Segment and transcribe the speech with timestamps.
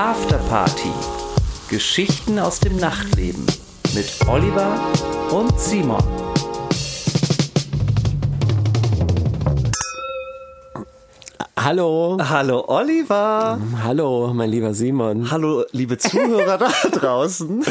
[0.00, 0.88] Afterparty.
[1.68, 3.44] Geschichten aus dem Nachtleben
[3.94, 4.80] mit Oliver
[5.30, 6.02] und Simon.
[11.54, 12.16] Hallo.
[12.18, 13.60] Hallo Oliver.
[13.84, 15.30] Hallo, mein lieber Simon.
[15.30, 17.62] Hallo liebe Zuhörer da draußen.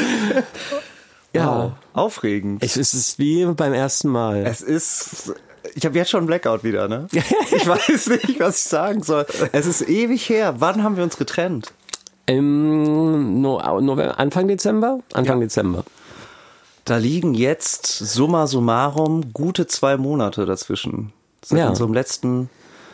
[1.34, 1.76] Ja.
[1.94, 2.64] Aufregend.
[2.64, 4.46] Es ist wie beim ersten Mal.
[4.46, 5.34] Es ist.
[5.74, 7.08] Ich habe jetzt schon einen Blackout wieder, ne?
[7.12, 9.26] Ich weiß nicht, was ich sagen soll.
[9.52, 10.54] Es ist ewig her.
[10.60, 11.74] Wann haben wir uns getrennt?
[12.30, 15.00] Im no November, Anfang Dezember?
[15.14, 15.46] Anfang Ja.
[15.46, 15.84] Dezember.
[16.86, 21.12] Da liegen jetzt summa summarum gute zwei Monate dazwischen.
[21.44, 21.70] Seit Ja.
[21.70, 22.50] unserem letzten.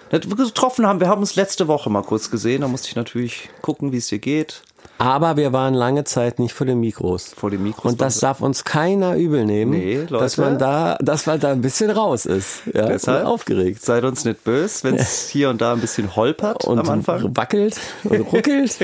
[0.10, 2.62] Wir getroffen haben, wir haben uns letzte Woche mal kurz gesehen.
[2.62, 4.62] Da musste ich natürlich gucken, wie es dir geht.
[4.98, 7.34] Aber wir waren lange Zeit nicht vor den Mikros.
[7.36, 10.18] Vor den Mikros Und das darf uns keiner übel nehmen, Nee, Leute.
[10.18, 12.62] dass man da, dass man da ein bisschen raus ist.
[12.74, 13.84] Ja, Deshalb aufgeregt.
[13.84, 17.36] Seid uns nicht böse, wenn es hier und da ein bisschen holpert Und am Anfang.
[17.36, 18.78] wackelt und ruckelt.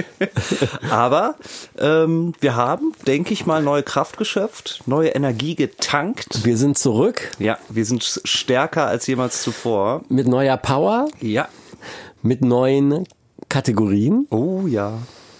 [0.89, 1.35] Aber
[1.79, 6.45] ähm, wir haben, denke ich mal, neue Kraft geschöpft, neue Energie getankt.
[6.45, 10.01] wir sind zurück Ja, wir sind stärker als jemals zuvor.
[10.09, 11.47] mit neuer Power, Ja.
[12.21, 13.05] mit neuen
[13.49, 14.93] Kategorien, Oh ja.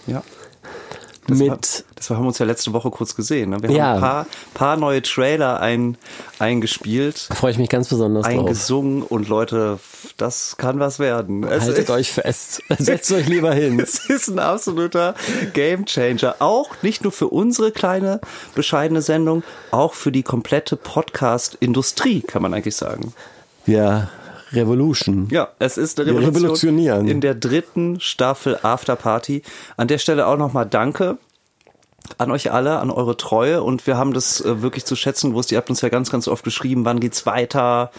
[0.08, 0.23] Ja.
[1.27, 3.52] Das war, mit das war, haben wir uns ja letzte Woche kurz gesehen.
[3.52, 3.61] Ne?
[3.61, 3.86] Wir Ja.
[3.86, 5.97] haben ein paar, paar neue Trailer ein,
[6.39, 8.33] eingespielt, da freue ich mich ganz besonders drauf.
[8.39, 9.80] eingesungen und Leute,
[10.17, 11.44] das kann was werden.
[11.44, 12.64] Es Haltet euch fest.
[12.80, 13.80] Setzt euch lieber hin.
[13.83, 15.14] Es ist ein absoluter
[15.53, 16.36] Gamechanger.
[16.39, 18.19] Auch nicht nur für unsere kleine,
[18.55, 23.14] bescheidene Sendung, auch für die komplette Podcast-Industrie, kann man eigentlich sagen.
[23.66, 24.09] Wir
[24.54, 25.28] Revolution.
[25.32, 27.08] Ja, es ist eine Wir Revolution revolutionieren.
[27.08, 29.44] in der dritten Staffel After Party.
[29.78, 31.18] An der Stelle auch nochmal Danke
[32.18, 35.52] an euch alle, an eure Treue und wir haben das äh, wirklich zu schätzen gewusst.
[35.52, 37.92] Ihr habt uns ja ganz, ganz oft geschrieben, wann geht's weiter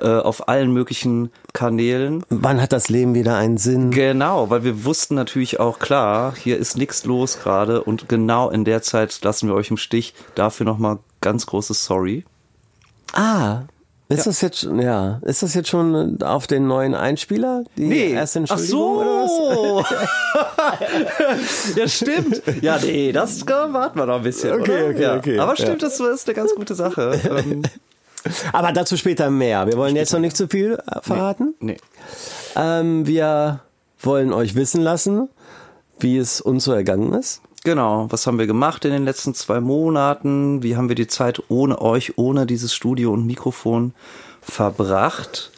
[0.00, 2.24] äh, auf allen möglichen Kanälen.
[2.30, 3.90] Wann hat das Leben wieder einen Sinn?
[3.90, 8.64] Genau, weil wir wussten natürlich auch klar, hier ist nichts los gerade und genau in
[8.64, 10.14] der Zeit lassen wir euch im Stich.
[10.34, 12.24] Dafür nochmal ganz großes Sorry.
[13.12, 13.62] Ah,
[14.10, 17.64] ist das jetzt schon- ja, ist das jetzt schon auf den neuen Einspieler?
[17.76, 19.30] Die erste Ach Entschuldigung oder was?
[21.74, 21.76] so.
[21.80, 22.42] ja, stimmt.
[22.60, 24.60] Ja, nee, das warten wir noch ein bisschen.
[24.60, 24.90] Okay, oder?
[24.90, 25.16] okay, ja.
[25.16, 25.38] okay.
[25.38, 27.20] Aber stimmt, das ist eine ganz gute Sache.
[27.28, 27.62] Ähm,
[28.52, 29.66] Aber dazu später mehr.
[29.66, 31.54] Wir wollen jetzt noch nicht zu viel äh, verraten.
[31.60, 31.78] nee.
[32.56, 33.60] Ähm, wir
[34.00, 35.28] wollen euch wissen lassen,
[35.98, 37.40] wie es uns so ergangen ist.
[37.62, 40.62] Genau, was haben wir gemacht in den letzten zwei Monaten?
[40.62, 43.92] Wie haben wir die Zeit ohne euch, ohne dieses Studio und Mikrofon
[44.40, 45.50] verbracht?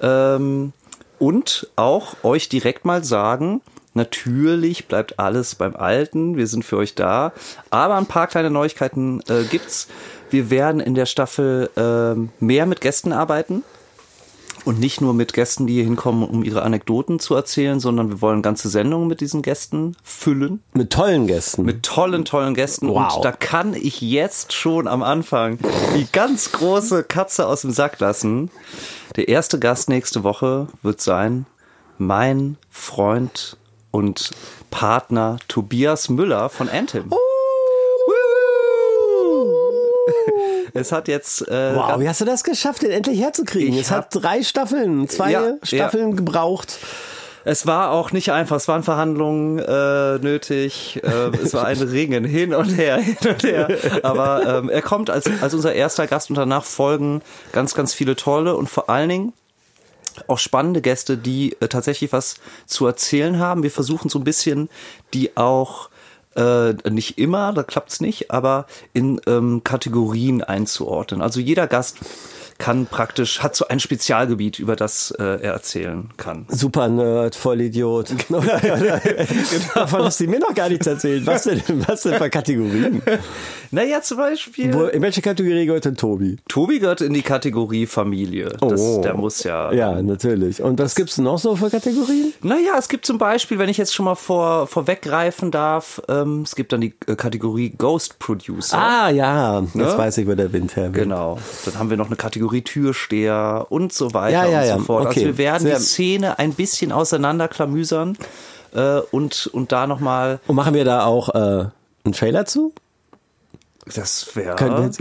[0.00, 0.72] Ähm,
[1.18, 3.62] und auch euch direkt mal sagen,
[3.94, 7.32] natürlich bleibt alles beim Alten, wir sind für euch da,
[7.70, 9.88] aber ein paar kleine Neuigkeiten äh, gibt's.
[10.30, 13.64] Wir werden in der Staffel ähm, mehr mit Gästen arbeiten.
[14.64, 18.20] Und nicht nur mit Gästen, die hier hinkommen, um ihre Anekdoten zu erzählen, sondern wir
[18.20, 20.62] wollen ganze Sendungen mit diesen Gästen füllen.
[20.74, 21.64] Mit tollen Gästen.
[21.64, 22.88] Mit tollen, tollen Gästen.
[22.88, 23.16] Wow.
[23.16, 25.58] Und da kann ich jetzt schon am Anfang
[25.96, 28.50] die ganz große Katze aus dem Sack lassen.
[29.16, 31.46] Der erste Gast nächste Woche wird sein
[32.00, 33.56] mein Freund
[33.90, 34.30] und
[34.70, 37.06] Partner Tobias Müller von Anthem.
[37.10, 37.19] Oh.
[40.74, 43.78] Es hat jetzt äh, wow, wie hast du das geschafft, den endlich herzukriegen?
[43.78, 46.78] Es hat drei Staffeln, zwei Ja, Staffeln gebraucht.
[47.44, 52.24] Es war auch nicht einfach, es waren Verhandlungen äh, nötig, äh, es war ein Ringen
[52.24, 53.68] hin und her, hin und her.
[54.02, 58.14] Aber ähm, er kommt als, als unser erster Gast und danach folgen ganz, ganz viele
[58.14, 59.32] tolle und vor allen Dingen
[60.26, 63.62] auch spannende Gäste, die äh, tatsächlich was zu erzählen haben.
[63.62, 64.68] Wir versuchen so ein bisschen,
[65.14, 65.89] die auch
[66.36, 71.22] äh, nicht immer, da klappt's nicht, aber in ähm, Kategorien einzuordnen.
[71.22, 71.98] Also jeder Gast
[72.60, 76.46] kann praktisch, hat so ein Spezialgebiet, über das äh, er erzählen kann.
[76.48, 78.12] Super Nerd, Vollidiot.
[78.28, 78.60] Oder,
[79.74, 81.26] Davon hast du mir noch gar nichts erzählt.
[81.26, 83.02] Was denn, was denn für Kategorien?
[83.72, 84.72] Naja, zum Beispiel.
[84.74, 86.36] Wo, in welche Kategorie gehört denn Tobi?
[86.48, 88.50] Tobi gehört in die Kategorie Familie.
[88.60, 89.00] Das, Oh.
[89.02, 89.72] Der muss ja.
[89.72, 90.62] Ja, natürlich.
[90.62, 92.32] Und was gibt's noch so für Kategorien?
[92.42, 96.54] Naja, es gibt zum Beispiel, wenn ich jetzt schon mal vor, vorweggreifen darf, ähm, es
[96.54, 98.76] gibt dann die äh, Kategorie Ghost Producer.
[98.78, 99.60] Ah, ja.
[99.60, 99.96] Jetzt Ne?
[99.98, 101.04] weiß ich, wo der Wind herweht.
[101.04, 101.38] Genau.
[101.64, 104.78] Dann haben wir noch eine Kategorie Türsteher und so weiter Ja, ja, und ja.
[104.78, 105.06] so fort.
[105.06, 105.20] Okay.
[105.20, 108.18] Also wir werden Sehr- die Szene ein bisschen auseinanderklamüsern
[108.74, 110.40] äh, und, und da nochmal.
[110.46, 111.38] Und machen wir da auch äh,
[112.04, 112.72] einen Trailer zu?
[113.94, 114.82] Das wäre.
[114.82, 115.00] Jetzt,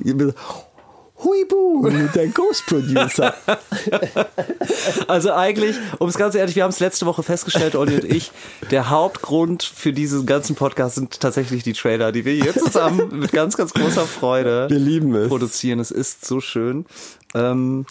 [1.22, 3.34] Huibu, der Ghost Producer.
[5.08, 8.32] Also eigentlich, um es ganz ehrlich, wir haben es letzte Woche festgestellt, Olli und ich,
[8.72, 13.34] der Hauptgrund für diesen ganzen Podcast sind tatsächlich die Trailer, die wir hier zusammen mit
[13.34, 15.28] ganz, ganz großer Freude Wir lieben es.
[15.28, 15.80] produzieren.
[15.80, 16.86] Es ist so schön.
[17.36, 17.86] Ähm,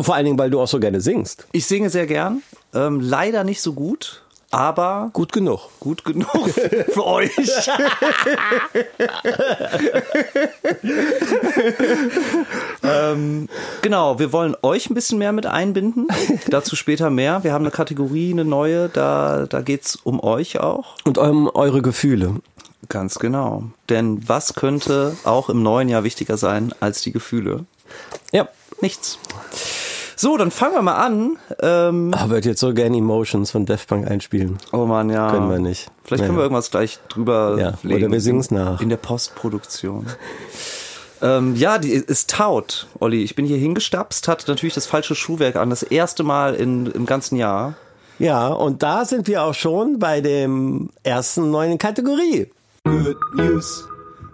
[0.00, 1.46] Vor allen Dingen, weil du auch so gerne singst.
[1.52, 2.42] ich singe sehr gern,
[2.74, 4.22] ähm, leider nicht so gut.
[4.50, 5.68] aber Gut genug.
[5.78, 6.48] gut genug
[6.88, 7.30] für euch.
[12.82, 13.48] ähm,
[13.82, 16.06] genau, wir wollen euch ein bisschen mehr mit einbinden.
[16.48, 17.44] Dazu später mehr.
[17.44, 20.96] Wir haben eine Kategorie, eine neue, da, da geht's um euch auch.
[21.04, 22.36] Und eurem, eure Gefühle.
[22.88, 23.64] Ganz genau.
[23.88, 27.66] Denn was könnte auch im neuen Jahr wichtiger sein als die Gefühle?
[28.32, 28.48] Ja.
[28.80, 29.18] Nichts.
[30.16, 31.36] So, dann fangen wir mal an.
[31.60, 34.58] Ähm, Aber würde jetzt so gerne Emotions von Daft Punk einspielen.
[34.72, 35.30] oh man, ja.
[35.30, 35.88] Können wir nicht.
[36.04, 38.04] Vielleicht können wir irgendwas gleich drüber Ja, legen.
[38.04, 38.80] oder wir singen's nach.
[38.80, 40.06] In der Postproduktion.
[41.22, 43.22] ähm, ja, die ist taut, Olli.
[43.22, 45.70] Ich bin hier hingestapst, hatte natürlich das falsche Schuhwerk an.
[45.70, 47.74] Das erste Mal in, im ganzen Jahr.
[48.18, 52.50] Ja, und da sind wir auch schon bei dem ersten neuen Kategorie.
[52.84, 53.84] Good News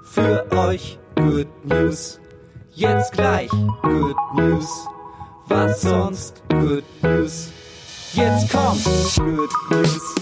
[0.02, 0.98] für euch.
[1.16, 2.18] Good News.
[2.76, 3.48] Jetzt gleich.
[3.82, 4.66] Good News.
[5.46, 6.42] Was sonst?
[6.48, 7.50] Good News.
[8.14, 8.82] Jetzt kommt.
[9.16, 10.14] Good News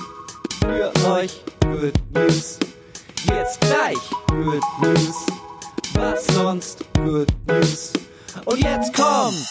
[0.61, 1.41] für euch.
[1.63, 2.59] Good News.
[3.27, 3.97] Jetzt gleich.
[4.27, 5.27] Good News.
[5.95, 6.85] Was sonst?
[6.95, 7.95] Good News.
[8.45, 9.49] Und jetzt kommt.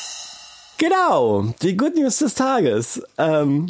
[0.77, 3.01] Genau, die Good News des Tages.
[3.17, 3.65] Ähm,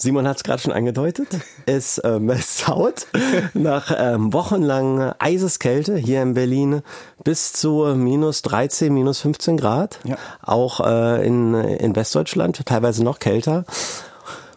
[0.00, 1.28] Simon hat es gerade schon angedeutet.
[1.66, 3.06] Es ähm, es haut
[3.54, 6.82] nach ähm, wochenlang Eiseskälte hier in Berlin
[7.22, 10.00] bis zu minus 13, minus 15 Grad.
[10.04, 10.16] Ja.
[10.42, 13.64] Auch äh, in, in Westdeutschland, teilweise noch kälter.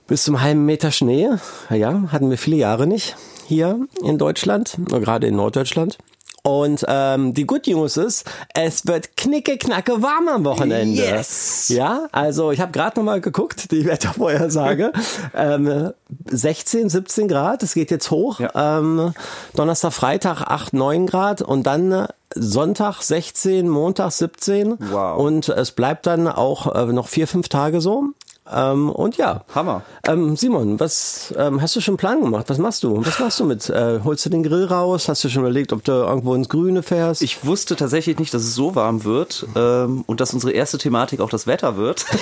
[0.08, 1.30] Bis zum halben Meter Schnee.
[1.70, 3.16] Ja, hatten wir viele Jahre nicht
[3.46, 5.98] hier in Deutschland, gerade in Norddeutschland.
[6.46, 11.02] Und ähm, die Good News ist, es wird knicke knacke warm am Wochenende.
[11.02, 11.70] Yes!
[11.70, 14.92] Ja, also ich habe gerade noch mal geguckt, die Wettervorhersage.
[15.34, 15.94] ähm,
[16.30, 18.42] 16, 17 Grad, es geht jetzt hoch.
[18.42, 18.80] Ja.
[18.80, 19.14] Ähm,
[19.56, 24.76] Donnerstag, Freitag 8, 9 Grad und dann äh, Sonntag 16, Montag 17.
[24.92, 25.18] Wow.
[25.18, 28.10] Und es bleibt dann auch äh, noch vier, fünf Tage so.
[28.52, 29.44] Ähm, und ja.
[29.54, 29.84] Hammer.
[30.06, 32.50] Ähm, Simon, was ähm, hast du schon einen Plan gemacht?
[32.50, 33.06] Was machst du?
[33.06, 33.70] Was machst du mit?
[33.70, 35.08] Äh, holst du den Grill raus?
[35.08, 37.22] Hast du schon überlegt, ob du irgendwo ins Grüne fährst?
[37.22, 41.22] Ich wusste tatsächlich nicht, dass es so warm wird ähm, und dass unsere erste Thematik
[41.22, 42.06] auch das Wetter wird.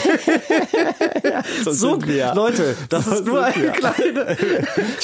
[1.65, 2.33] so wir.
[2.33, 3.71] Leute, das So ist nur eine wir.
[3.71, 4.37] kleine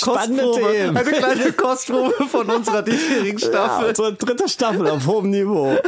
[0.02, 0.98] Kostprobe, Themen.
[0.98, 3.90] eine kleine Kostprobe von unserer diesjährigen ja, Staffel.
[3.90, 5.78] unsere dritte Staffel auf hohem Niveau.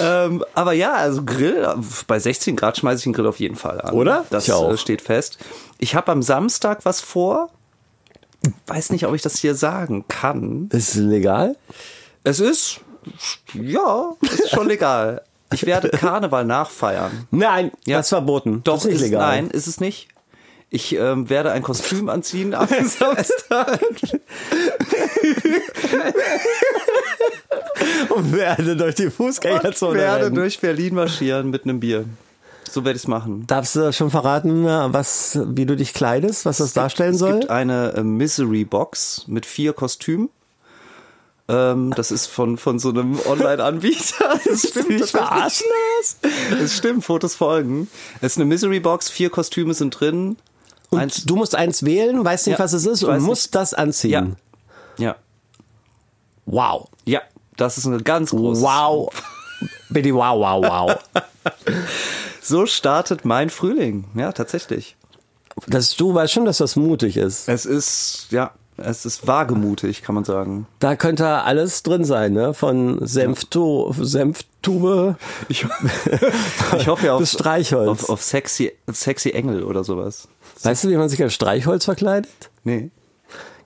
[0.00, 1.66] Ähm, aber ja, also Grill,
[2.06, 3.94] bei 16 Grad schmeiße ich den Grill auf jeden Fall an.
[3.94, 4.24] Oder?
[4.30, 5.38] Das äh, steht fest.
[5.78, 7.50] Ich habe am Samstag was vor.
[8.66, 10.68] Weiß nicht, ob ich das hier sagen kann.
[10.72, 11.56] Ist es legal?
[12.24, 12.80] Es ist,
[13.54, 15.22] ja, ist schon legal.
[15.52, 17.26] Ich werde Karneval nachfeiern.
[17.30, 17.98] Nein, Ja.
[17.98, 18.60] das ist verboten.
[18.64, 19.20] Doch, das ist ist, legal.
[19.20, 20.08] nein, ist es nicht.
[20.70, 23.80] Ich ähm, werde ein Kostüm anziehen am Samstag.
[28.10, 30.34] Und werde durch die Ich Fußgängerzone werde rennen.
[30.34, 32.04] durch Berlin marschieren mit einem Bier.
[32.70, 33.44] So werde ich es machen.
[33.46, 37.38] Darfst du schon verraten, was, wie du dich kleidest, was das darstellen Es soll?
[37.40, 40.28] gibt eine äh, Misery Box mit vier Kostümen.
[41.50, 44.38] Ähm, das ist von, von so einem Online-Anbieter.
[44.44, 44.74] Das stimmt.
[45.00, 45.10] tatsächlich.
[45.10, 45.66] verarschen
[46.60, 47.88] Das stimmt, Fotos folgen.
[48.20, 50.36] Es ist eine Misery Box, vier Kostüme sind drin.
[50.90, 53.54] Und Eins, du musst eins wählen, weißt nicht, Ja, was es ist und musst nicht.
[53.54, 54.36] das anziehen.
[54.98, 55.16] ja,
[56.46, 56.88] Wow.
[57.04, 57.20] ja,
[57.56, 58.62] das ist eine ganz große.
[58.62, 59.10] Wow.
[59.90, 61.24] Bitte wow, wow, wow.
[62.42, 64.04] So startet mein Frühling.
[64.14, 64.96] Ja, tatsächlich.
[65.66, 67.48] Das, du weißt schon, dass das mutig ist.
[67.48, 70.66] Es ist, ja, es ist wagemutig, kann man sagen.
[70.78, 72.54] Da könnte alles drin sein, ne?
[72.54, 75.16] Von Senftu Senftube
[75.48, 75.66] Ich,
[76.78, 77.88] ich hoffe ja auf, bis Streichholz.
[77.88, 80.28] auf, auf sexy, sexy Engel oder sowas.
[80.62, 82.50] Weißt du, wie man sich als Streichholz verkleidet?
[82.64, 82.90] Nee.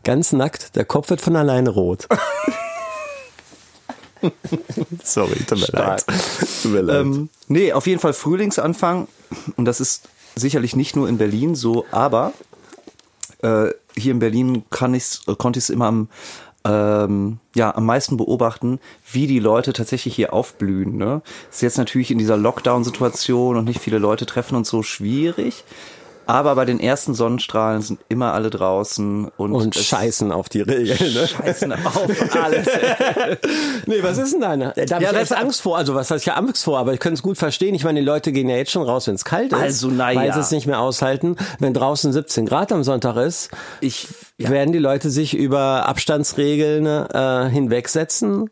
[0.05, 2.09] Ganz nackt, der Kopf wird von alleine rot.
[5.05, 6.05] Sorry, tut mir leid.
[6.63, 7.01] Tut mir leid.
[7.01, 9.09] Ähm, nee, auf jeden Fall Frühlingsanfang.
[9.57, 12.33] Und das ist sicherlich nicht nur in Berlin so, aber
[13.43, 16.09] äh, hier in Berlin kann ich's, konnte ich es immer am,
[16.65, 18.79] ähm, ja, am meisten beobachten,
[19.11, 20.97] wie die Leute tatsächlich hier aufblühen.
[20.97, 21.23] Ne?
[21.51, 25.65] Ist jetzt natürlich in dieser Lockdown-Situation und nicht viele Leute treffen und so schwierig.
[26.27, 31.15] Aber bei den ersten Sonnenstrahlen sind immer alle draußen und, und scheißen auf die Regeln.
[31.15, 31.27] Ne?
[31.27, 32.69] scheißen auf alles.
[33.87, 34.73] Nee, was ist denn deine?
[34.77, 35.77] Da habe Ja, ich das- echt Angst vor.
[35.77, 37.75] Also was heißt ja Angst vor, aber ich könnte es gut verstehen.
[37.75, 39.59] Ich meine, die Leute gehen ja jetzt schon raus, wenn es kalt ist.
[39.59, 41.37] Also, na Weil sie es nicht mehr aushalten.
[41.59, 43.51] Wenn draußen 17 Grad am Sonntag ist,
[43.81, 44.51] Ich, ja.
[44.51, 48.51] werden die Leute sich über Abstandsregeln äh, hinwegsetzen.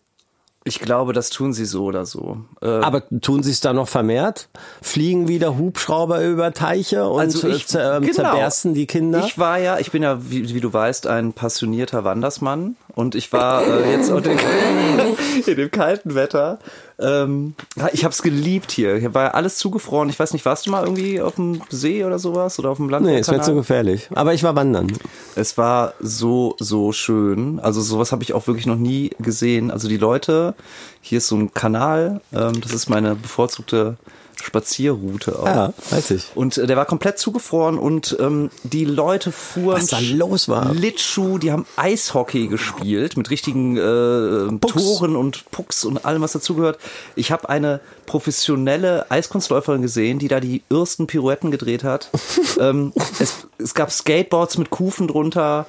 [0.65, 2.39] Ich glaube, das tun sie so oder so.
[2.61, 4.49] Äh, Aber tun sie es da noch vermehrt?
[4.83, 8.15] Fliegen wieder Hubschrauber über Teiche und Also ich- äh, zer, ähm, genau.
[8.15, 9.25] zerbersten die Kinder?
[9.25, 12.77] Ich war ja, ich bin ja, wie, wie du weißt, ein passionierter Wandersmann.
[12.95, 14.25] Und ich war äh, jetzt in,
[15.47, 16.59] in dem kalten Wetter.
[16.99, 17.55] Ähm,
[17.93, 18.97] ich habe es geliebt hier.
[18.97, 20.11] Hier war ja alles zugefroren.
[20.11, 22.89] Ich weiß nicht, warst du mal irgendwie auf dem See oder sowas oder auf dem
[22.89, 23.07] Land?
[23.07, 24.09] Nee, es wird zu gefährlich.
[24.15, 24.93] Aber ich war wandern.
[25.35, 27.59] Es war so, so schön.
[27.61, 29.71] Also sowas habe ich auch wirklich noch nie gesehen.
[29.71, 30.55] Also die Leute,
[31.01, 33.97] hier ist so ein Kanal, ähm, das ist meine bevorzugte
[34.43, 35.47] Spazierroute auch.
[35.47, 36.29] Ja, weiß ich.
[36.35, 40.73] Und äh, der war komplett zugefroren und ähm, die Leute fuhren Was da los war.
[40.73, 46.79] Litschuh, die haben Eishockey gespielt mit richtigen äh, Toren und Pucks und allem, was dazugehört.
[47.17, 52.11] Ich habe eine professionelle Eiskunstläuferin gesehen, die da die ersten Pirouetten gedreht hat.
[52.61, 55.67] ähm, es, es gab Skateboards mit Kufen drunter.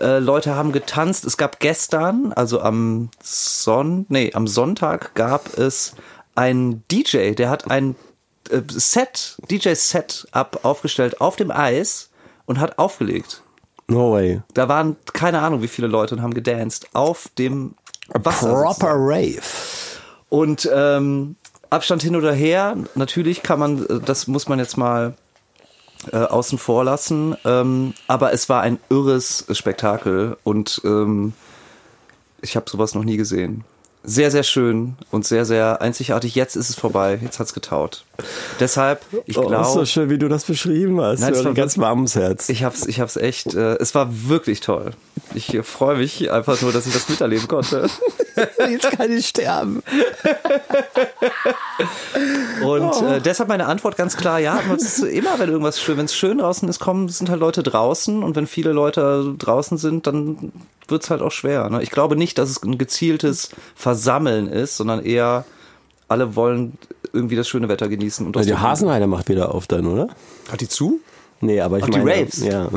[0.00, 1.24] Äh, Leute haben getanzt.
[1.24, 5.94] Es gab gestern, also am Son, nee, am Sonntag gab es
[6.34, 7.94] einen DJ, der hat ein
[8.50, 12.10] äh, Set, DJ-Set-Up aufgestellt auf dem Eis
[12.46, 13.42] und hat aufgelegt.
[13.86, 14.42] No way.
[14.54, 17.74] Da waren keine Ahnung, wie viele Leute und haben gedanced auf dem
[18.08, 18.52] Wasser.
[18.52, 19.42] Proper Rave.
[20.28, 21.36] Und ähm,
[21.70, 25.14] Abstand hin oder her, natürlich kann man, äh, das muss man jetzt mal
[26.12, 31.32] äh, außen vor lassen, ähm, aber es war ein irres Spektakel und ähm,
[32.40, 33.64] ich habe sowas noch nie gesehen
[34.04, 36.34] sehr, sehr schön und sehr, sehr einzigartig.
[36.34, 37.18] Jetzt ist es vorbei.
[37.22, 38.04] Jetzt hat's getaut.
[38.60, 39.56] Deshalb, ich glaube.
[39.58, 41.20] Oh, so schön, wie du das beschrieben hast.
[41.20, 42.48] Nein, es war ganz warm ums Herz.
[42.48, 44.92] Ich hab's, ich hab's echt, äh, es war wirklich toll.
[45.34, 47.88] Ich äh, freue mich einfach nur, dass ich das miterleben konnte.
[48.70, 49.82] Jetzt kann ich sterben.
[52.62, 53.06] Und oh.
[53.06, 56.38] äh, deshalb meine Antwort ganz klar, ja, es immer, wenn irgendwas schön, wenn es schön
[56.38, 60.52] draußen ist, kommen, sind halt Leute draußen und wenn viele Leute draußen sind, dann
[60.88, 61.68] wird's halt auch schwer.
[61.70, 61.82] Ne?
[61.82, 65.44] Ich glaube nicht, dass es ein gezieltes Versammeln ist, sondern eher
[66.08, 66.78] alle wollen
[67.12, 68.26] irgendwie das schöne Wetter genießen.
[68.26, 70.08] Und also die Hasenheide macht wieder auf dann, oder?
[70.50, 71.00] Hat die zu?
[71.40, 72.04] Nee, aber ich Ach, meine...
[72.04, 72.44] die Raves?
[72.44, 72.68] Ja.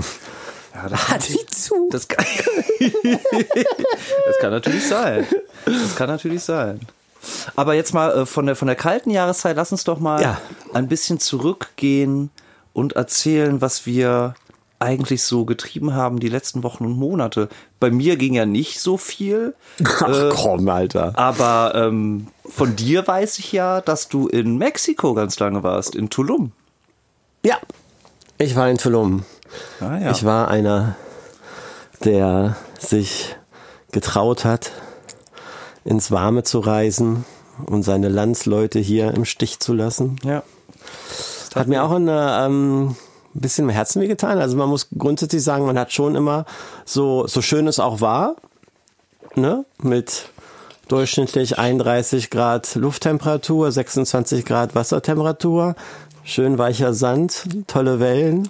[0.83, 1.89] Ja, das Hat die zu?
[1.91, 2.23] Das kann,
[4.25, 5.25] das kann natürlich sein.
[5.65, 6.79] Das kann natürlich sein.
[7.55, 10.39] Aber jetzt mal äh, von der, von der kalten Jahreszeit, lass uns doch mal Ja.
[10.73, 12.29] ein bisschen zurückgehen
[12.73, 14.35] und erzählen, was wir
[14.79, 17.49] eigentlich so getrieben haben die letzten Wochen und Monate.
[17.79, 19.55] Bei mir ging ja nicht so viel.
[19.83, 21.13] Ach Äh, komm, Alter.
[21.15, 26.11] Aber ähm, von dir weiß ich ja, dass du in Mexiko ganz lange warst, in
[26.11, 26.51] Tulum.
[27.43, 27.57] Ja.
[28.37, 29.25] Ich war in Tulum.
[29.79, 30.11] Ah, ja.
[30.11, 30.95] Ich war einer,
[32.03, 33.35] der sich
[33.91, 34.71] getraut hat,
[35.85, 37.25] ins Warme zu reisen
[37.65, 40.17] und seine Landsleute hier im Stich zu lassen.
[40.23, 40.43] ja.
[41.55, 42.95] Hat mir auch ein ähm,
[43.33, 44.37] bisschen im Herzen wehgetan.
[44.37, 46.45] Also man muss grundsätzlich sagen, man hat schon immer
[46.85, 48.35] so, so schön es auch war,
[49.35, 50.29] ne, mit
[50.87, 55.75] durchschnittlich 31 Grad Lufttemperatur, 26 Grad Wassertemperatur,
[56.27, 58.49] schön weicher Sand, tolle Wellen.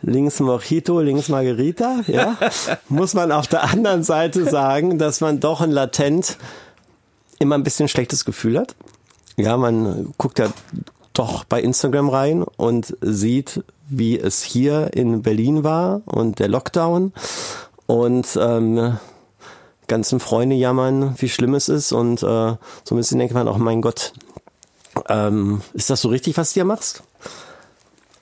[0.00, 2.38] Links Mojito, links Margarita, ja.
[2.88, 6.38] muss man auf der anderen Seite sagen, dass man doch ein latent
[7.38, 8.76] immer ein bisschen schlechtes Gefühl hat.
[9.36, 10.48] Ja, man guckt ja
[11.12, 17.12] doch bei Instagram rein und sieht, wie es hier in Berlin war und der Lockdown
[17.86, 18.98] und ähm,
[19.88, 22.58] ganzen Freunde jammern, wie schlimm es ist und äh, so
[22.90, 24.12] ein bisschen denkt man auch, mein Gott,
[25.08, 27.02] ähm, ist das so richtig, was du hier machst?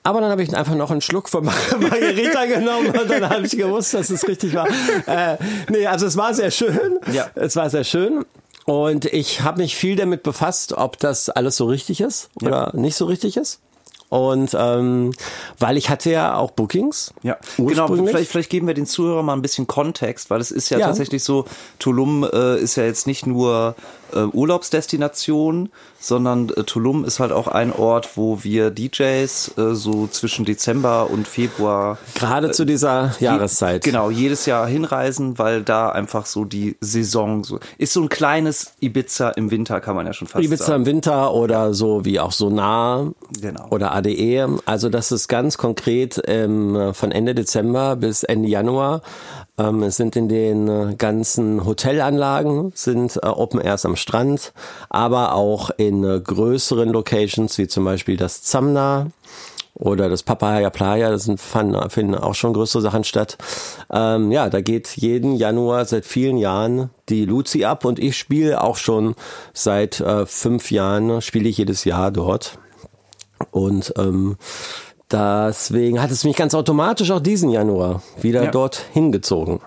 [0.03, 3.45] Aber dann habe ich einfach noch einen Schluck von Mar- Margarita genommen und dann habe
[3.45, 4.67] ich gewusst, dass es richtig war.
[5.05, 5.37] Äh,
[5.69, 6.99] nee, also es war sehr schön.
[7.11, 7.27] Ja.
[7.35, 8.25] Es war sehr schön.
[8.65, 12.95] Und ich habe mich viel damit befasst, ob das alles so richtig ist oder nicht
[12.95, 13.59] so richtig ist.
[14.09, 15.11] Und ähm,
[15.59, 17.13] weil ich hatte ja auch Bookings.
[17.21, 17.87] Ja, genau.
[17.87, 20.87] Vielleicht, vielleicht geben wir den Zuhörern mal ein bisschen Kontext, weil es ist ja, Ja.
[20.87, 21.45] tatsächlich so,
[21.77, 23.75] Tulum äh, ist ja jetzt nicht nur
[24.13, 24.21] äh,
[24.79, 30.45] Urlaubsdestination, sondern äh, Tulum ist halt auch ein Ort, wo wir DJs äh, so zwischen
[30.45, 33.83] Dezember und Februar Gerade zu dieser Jahreszeit.
[33.83, 38.73] Genau, jedes Jahr hinreisen, weil da einfach so die Saison so ist so ein kleines
[38.79, 40.81] Ibiza im Winter, kann man ja schon fast Ibiza sagen.
[40.81, 43.11] im Winter oder so wie auch Sonar
[43.41, 43.67] Genau.
[43.69, 44.59] oder ADE.
[44.65, 49.01] Also das ist ganz konkret ähm, von Ende Dezember bis Ende Januar.
[49.57, 54.53] Ähm, es sind in den äh, ganzen Hotelanlagen, sind äh, Open Airs am Strand,
[54.89, 59.07] aber auch in äh, größeren Locations wie zum Beispiel das Zamna
[59.75, 63.37] oder das Papaya Playa, das sind, finden auch schon größere Sachen statt.
[63.89, 68.61] Ähm, ja, da geht jeden Januar seit vielen Jahren die Luzi ab und ich spiele
[68.61, 69.15] auch schon
[69.53, 72.59] seit äh, fünf Jahren, spiele ich jedes Jahr dort.
[73.51, 74.37] Und ähm,
[75.11, 78.51] deswegen hat es mich ganz automatisch auch diesen Januar wieder Ja.
[78.51, 79.59] dort hingezogen.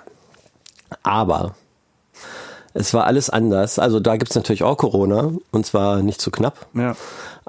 [1.03, 1.55] Aber
[2.75, 3.79] es war alles anders.
[3.79, 6.67] Also da gibt's natürlich auch Corona und zwar nicht zu knapp.
[6.75, 6.95] Ja.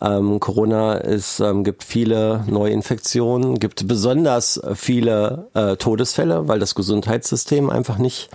[0.02, 7.70] Ähm, Corona ist, ähm, gibt viele Neuinfektionen, gibt besonders viele äh, Todesfälle, weil das Gesundheitssystem
[7.70, 8.30] einfach nicht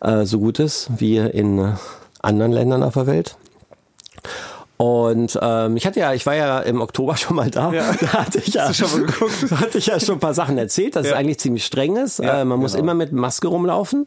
[0.00, 1.74] äh, so gut ist wie in
[2.22, 3.36] anderen Ländern auf der Welt.
[4.76, 7.72] Und ähm, ich hatte ja, ich war ja im Oktober schon mal da.
[7.72, 7.94] Ja.
[8.00, 9.06] Da hatte ich ja, schon
[9.48, 11.12] da hatte ich ja schon ein paar Sachen erzählt, dass ja.
[11.12, 12.18] es eigentlich ziemlich streng ist.
[12.18, 12.56] Ja, äh, man genau.
[12.58, 14.06] muss immer mit Maske rumlaufen.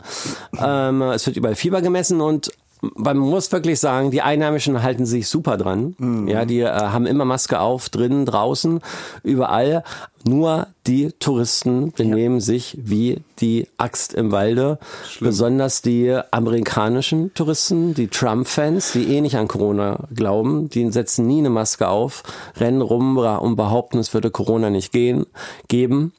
[0.60, 5.28] Ähm, es wird überall Fieber gemessen und man muss wirklich sagen, die Einheimischen halten sich
[5.28, 5.96] super dran.
[5.98, 6.28] Mhm.
[6.28, 8.82] Ja, die äh, haben immer Maske auf, drinnen, draußen,
[9.24, 9.84] überall.
[10.24, 12.42] Nur die Touristen benehmen ja.
[12.42, 14.78] sich wie die Axt im Walde.
[15.08, 15.30] Schlimm.
[15.30, 21.40] Besonders die amerikanischen Touristen, die Trump-Fans, die eh nicht an Corona glauben, die setzen nie
[21.40, 22.24] eine Maske auf,
[22.58, 25.26] rennen rum und behaupten, es würde Corona nicht gehen,
[25.68, 26.14] geben.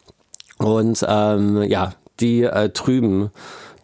[0.59, 3.31] Und ähm, ja, die äh, trüben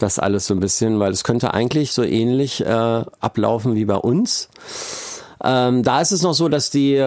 [0.04, 3.96] das alles so ein bisschen, weil es könnte eigentlich so ähnlich äh, ablaufen wie bei
[3.96, 4.49] uns.
[5.42, 7.02] Ähm, da ist es noch so, dass die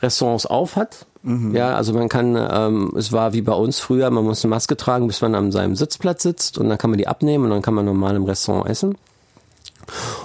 [0.00, 1.06] Restaurants auf hat.
[1.22, 1.54] Mhm.
[1.54, 4.76] Ja, also man kann, ähm, es war wie bei uns früher, man muss eine Maske
[4.76, 7.62] tragen, bis man an seinem Sitzplatz sitzt und dann kann man die abnehmen und dann
[7.62, 8.96] kann man normal im Restaurant essen.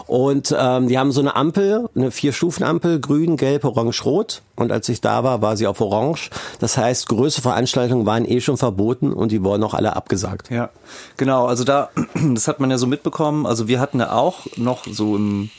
[0.06, 4.42] Und ähm, die haben so eine Ampel, eine Vier-Stufen-Ampel, grün, gelb, orange, rot.
[4.56, 6.30] Und als ich da war, war sie auf orange.
[6.60, 10.50] Das heißt, größere Veranstaltungen waren eh schon verboten und die wurden auch alle abgesagt.
[10.50, 10.70] Ja,
[11.18, 11.46] genau.
[11.46, 11.90] Also da,
[12.34, 13.46] das hat man ja so mitbekommen.
[13.46, 15.50] Also wir hatten ja auch noch so im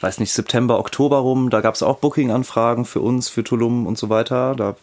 [0.00, 3.96] weiß nicht, September, Oktober rum, da gab es auch Booking-Anfragen für uns, für Tulum und
[3.96, 4.54] so weiter.
[4.54, 4.76] Da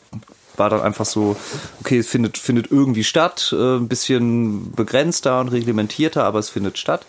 [0.57, 1.36] war dann einfach so,
[1.79, 6.77] okay, es findet, findet irgendwie statt, äh, ein bisschen begrenzter und reglementierter, aber es findet
[6.77, 7.05] statt.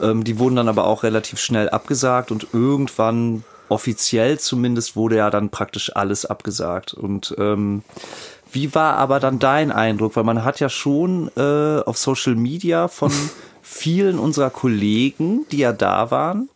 [0.00, 5.30] Ähm, die wurden dann aber auch relativ schnell abgesagt und irgendwann offiziell zumindest wurde ja
[5.30, 6.94] dann praktisch alles abgesagt.
[6.94, 7.82] Und ähm,
[8.50, 10.16] wie war aber dann dein Eindruck?
[10.16, 13.12] Weil man hat ja schon äh, auf Social Media von
[13.62, 16.48] vielen unserer Kollegen, die ja da waren,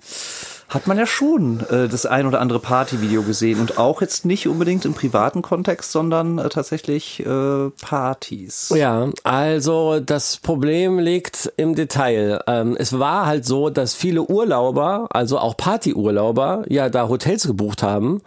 [0.72, 4.48] hat man ja schon äh, das ein oder andere Partyvideo gesehen und auch jetzt nicht
[4.48, 8.72] unbedingt im privaten Kontext, sondern äh, tatsächlich äh, Partys.
[8.74, 12.40] Ja, also das Problem liegt im Detail.
[12.46, 17.82] Ähm, es war halt so, dass viele Urlauber, also auch Partyurlauber, ja da Hotels gebucht
[17.82, 18.22] haben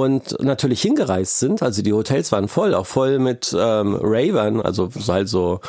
[0.00, 1.62] und natürlich hingereist sind.
[1.62, 5.60] Also die Hotels waren voll, auch voll mit ähm, Ravern, also halt so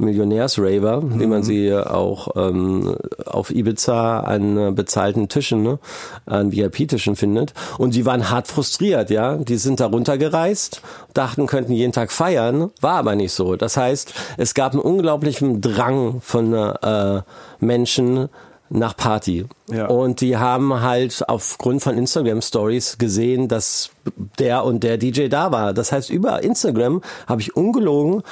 [0.00, 1.20] Millionärs-Raver, mhm.
[1.20, 5.78] wie man sie auch ähm, auf Ibiza an äh, bezahlten Tischen, ne,
[6.26, 7.52] an VIP-Tischen findet.
[7.78, 9.36] Und die waren hart frustriert, ja.
[9.36, 10.82] Die sind da runtergereist,
[11.14, 13.56] dachten, könnten jeden Tag feiern, war aber nicht so.
[13.56, 17.22] Das heißt, es gab einen unglaublichen Drang von äh,
[17.60, 18.28] Menschen,
[18.70, 19.46] nach Party.
[19.68, 19.86] Ja.
[19.86, 23.90] Und die haben halt aufgrund von Instagram Stories gesehen, dass
[24.38, 25.74] der und der DJ da war.
[25.74, 28.22] Das heißt, über Instagram habe ich ungelogen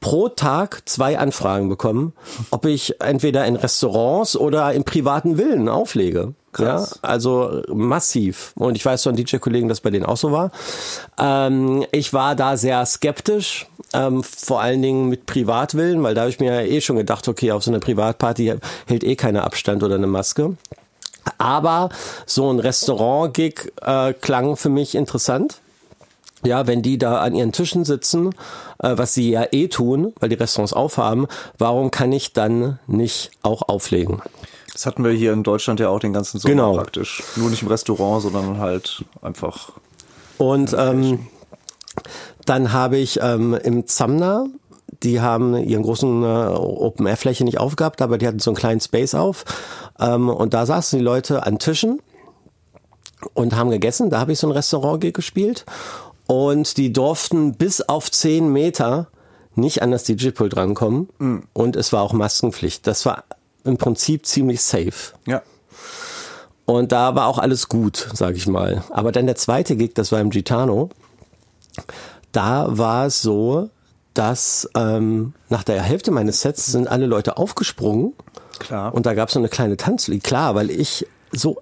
[0.00, 2.14] pro Tag zwei Anfragen bekommen,
[2.50, 6.34] ob ich entweder in Restaurants oder in privaten Villen auflege.
[6.52, 6.98] Krass.
[7.02, 8.52] Ja, also massiv.
[8.56, 10.50] Und ich weiß von DJ-Kollegen, dass bei denen auch so war.
[11.18, 16.30] Ähm, ich war da sehr skeptisch, ähm, vor allen Dingen mit Privatwillen, weil da habe
[16.30, 18.54] ich mir ja eh schon gedacht, okay, auf so einer Privatparty
[18.86, 20.56] hält eh keiner Abstand oder eine Maske.
[21.38, 21.90] Aber
[22.26, 25.60] so ein Restaurant-Gig äh, klang für mich interessant.
[26.44, 28.30] Ja, wenn die da an ihren Tischen sitzen,
[28.78, 31.26] äh, was sie ja eh tun, weil die Restaurants aufhaben,
[31.58, 34.22] warum kann ich dann nicht auch auflegen?
[34.72, 36.74] Das hatten wir hier in Deutschland ja auch den ganzen Sommer genau.
[36.74, 37.22] praktisch.
[37.36, 39.72] Nur nicht im Restaurant, sondern halt einfach.
[40.38, 41.26] Und ähm,
[42.46, 44.46] dann habe ich ähm, im Zamna,
[45.02, 49.14] die haben ihren großen äh, Open-Air-Fläche nicht aufgehabt, aber die hatten so einen kleinen Space
[49.14, 49.44] auf.
[49.98, 52.00] Ähm, und da saßen die Leute an Tischen
[53.34, 54.10] und haben gegessen.
[54.10, 55.64] Da habe ich so ein Restaurant gespielt.
[56.30, 59.08] Und die durften bis auf zehn Meter
[59.56, 61.08] nicht an das DJ-Pult rankommen.
[61.18, 61.42] Mhm.
[61.52, 62.86] Und es war auch Maskenpflicht.
[62.86, 63.24] Das war
[63.64, 65.14] im Prinzip ziemlich safe.
[65.26, 65.42] Ja.
[66.66, 68.84] Und da war auch alles gut, sag ich mal.
[68.90, 70.90] Aber dann der zweite Gig, das war im Gitano.
[72.30, 73.68] Da war es so,
[74.14, 78.12] dass ähm, nach der Hälfte meines Sets sind alle Leute aufgesprungen.
[78.60, 78.94] Klar.
[78.94, 80.22] Und da gab es so eine kleine Tanzlied.
[80.22, 81.60] Klar, weil ich so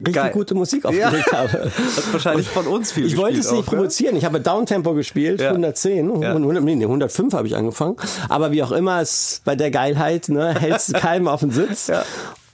[0.00, 0.32] richtig Geil.
[0.32, 1.38] gute Musik aufgelegt ja.
[1.38, 1.70] habe.
[1.96, 4.16] Das wahrscheinlich von uns viel Ich wollte es nicht auch, provozieren.
[4.16, 5.48] Ich habe Downtempo gespielt, ja.
[5.50, 6.30] 110, ja.
[6.30, 7.96] 100, nee, 105 habe ich angefangen.
[8.28, 11.88] Aber wie auch immer, es bei der Geilheit ne, hältst du keinem auf den Sitz.
[11.90, 12.04] Ja.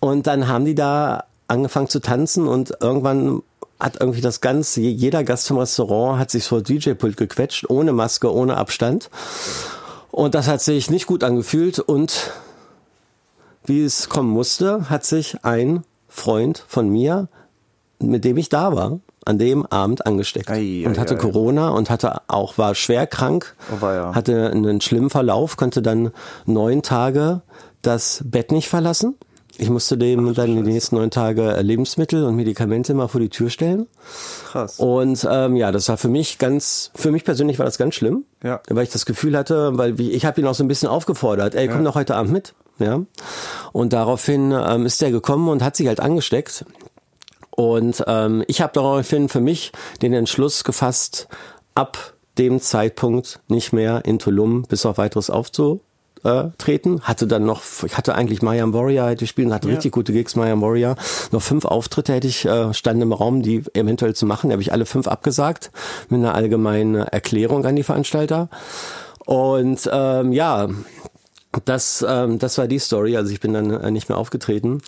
[0.00, 3.42] Und dann haben die da angefangen zu tanzen und irgendwann
[3.78, 8.32] hat irgendwie das ganze, jeder Gast vom Restaurant hat sich vor DJ-Pult gequetscht, ohne Maske,
[8.32, 9.10] ohne Abstand.
[10.10, 12.32] Und das hat sich nicht gut angefühlt und
[13.66, 17.28] wie es kommen musste, hat sich ein Freund von mir,
[17.98, 21.90] mit dem ich da war, an dem Abend angesteckt ei, und hatte ei, Corona und
[21.90, 24.14] hatte auch war schwer krank, oh, ja.
[24.14, 26.12] hatte einen schlimmen Verlauf, konnte dann
[26.46, 27.42] neun Tage
[27.82, 29.16] das Bett nicht verlassen.
[29.58, 33.30] Ich musste dem Ach, dann die nächsten neun Tage Lebensmittel und Medikamente mal vor die
[33.30, 33.86] Tür stellen.
[34.50, 34.78] Krass.
[34.78, 38.24] Und ähm, ja, das war für mich ganz, für mich persönlich war das ganz schlimm,
[38.44, 38.60] ja.
[38.68, 41.68] weil ich das Gefühl hatte, weil ich habe ihn auch so ein bisschen aufgefordert, ey,
[41.68, 41.84] komm ja.
[41.84, 42.54] doch heute Abend mit.
[42.78, 43.00] ja.
[43.72, 46.66] Und daraufhin ähm, ist der gekommen und hat sich halt angesteckt.
[47.56, 51.26] Und ähm, ich habe daraufhin für mich den Entschluss gefasst,
[51.74, 57.00] ab dem Zeitpunkt nicht mehr in Tulum bis auf weiteres aufzutreten.
[57.00, 59.74] Hatte dann noch, ich hatte eigentlich Mayam Warrior hätte spielen, hatte ja.
[59.74, 60.96] richtig gute Gigs, Mayam Warrior.
[61.32, 64.50] Noch fünf Auftritte hätte ich, äh, standen im Raum, die eventuell zu machen.
[64.50, 65.70] Die habe ich alle fünf abgesagt
[66.10, 68.50] mit einer allgemeinen Erklärung an die Veranstalter.
[69.24, 70.68] Und ähm, ja,
[71.64, 73.16] das, ähm, das war die Story.
[73.16, 74.82] Also ich bin dann äh, nicht mehr aufgetreten.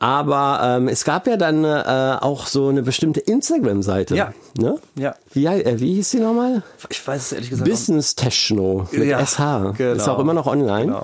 [0.00, 4.14] Aber ähm, es gab ja dann äh, auch so eine bestimmte Instagram-Seite.
[4.14, 4.32] Ja.
[4.56, 4.76] Ne?
[4.94, 5.16] Ja.
[5.32, 6.62] Wie, äh, wie hieß die nochmal?
[6.88, 7.68] Ich weiß es ehrlich gesagt.
[7.68, 9.74] Business Techno mit Ja, SH.
[9.76, 9.94] genau.
[9.94, 10.86] Ist auch immer noch online.
[10.86, 11.02] Genau,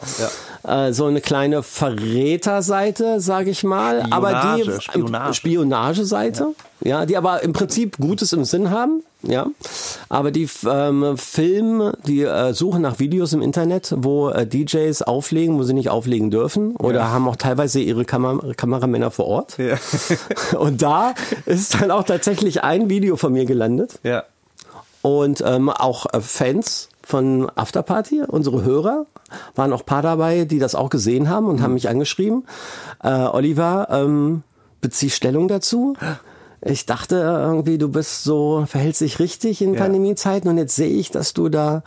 [0.64, 0.86] ja.
[0.86, 4.06] Äh, so eine kleine Verräterseite, sage ich mal.
[4.10, 5.34] aber die Spionage, Spionage.
[5.34, 6.46] Spionageseite.
[6.80, 9.02] Ja, die aber im Prinzip Gutes im Sinn haben.
[9.26, 9.46] Ja,
[10.08, 15.58] aber die ähm, filmen, die äh, suchen nach Videos im Internet, wo äh, DJs auflegen,
[15.58, 17.08] wo sie nicht auflegen dürfen, oder Ja.
[17.10, 19.58] haben auch teilweise ihre Kamer Kameramänner vor Ort.
[19.58, 19.76] Ja.
[20.58, 21.14] Und da
[21.46, 24.24] ist dann auch tatsächlich ein Video von mir gelandet ja.
[25.02, 29.06] und ähm, auch äh, Fans von Afterparty, unsere Hörer,
[29.54, 32.46] waren auch ein paar dabei, die das auch gesehen haben und haben mich angeschrieben.
[33.02, 34.42] Äh, Oliver, ähm,
[34.80, 35.96] bezieh Stellung dazu.
[36.66, 39.80] Ich dachte irgendwie, du bist so, verhältst dich richtig in Ja.
[39.82, 41.82] Pandemiezeiten und jetzt sehe ich, dass du da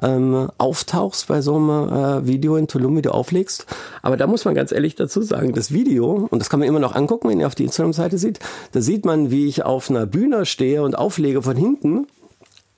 [0.00, 3.66] ähm, auftauchst bei so einem äh, Video in Tulum, wie du auflegst.
[4.02, 6.78] Aber da muss man ganz ehrlich dazu sagen, das Video, und das kann man immer
[6.78, 8.38] noch angucken, wenn ihr auf die Instagram-Seite sieht,
[8.70, 12.06] da sieht man, wie ich auf einer Bühne stehe und auflege von hinten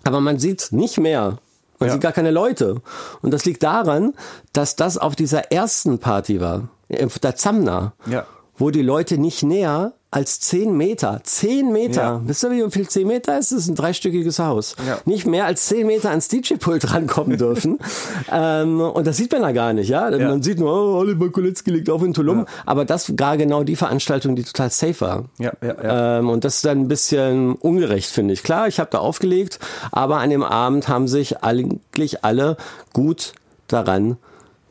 [0.05, 1.39] aber man sieht nicht mehr.
[1.79, 1.93] Man Ja.
[1.93, 2.83] sieht gar keine Leute.
[3.23, 4.15] Und das liegt daran,
[4.53, 6.71] dass das auf dieser ersten Party war,
[7.05, 8.27] auf der Zamna, Ja.
[8.57, 12.21] wo die Leute nicht näher als 10 Meter, 10 Meter, Ja.
[12.25, 13.51] wisst ihr, wie viel 10 Meter ist?
[13.51, 14.77] Das ist ein dreistöckiges Haus.
[14.87, 14.99] Ja.
[15.07, 17.79] Nicht mehr als 10 Meter ans DJ-Pult rankommen dürfen.
[18.31, 20.11] ähm, und das sieht man da gar nicht, ja.
[20.11, 20.29] Ja.
[20.29, 22.45] Man sieht nur, oh, Oliver Koletzki liegt auf in Tulum.
[22.67, 25.25] Aber das war genau die Veranstaltung, die total safe war.
[25.39, 26.19] Ja, ja, ja.
[26.19, 28.43] Ähm, und das ist dann ein bisschen ungerecht, finde ich.
[28.43, 29.61] Klar, ich habe da aufgelegt,
[29.93, 32.59] aber an dem Abend haben sich eigentlich alle
[32.93, 33.33] gut
[33.67, 34.19] daran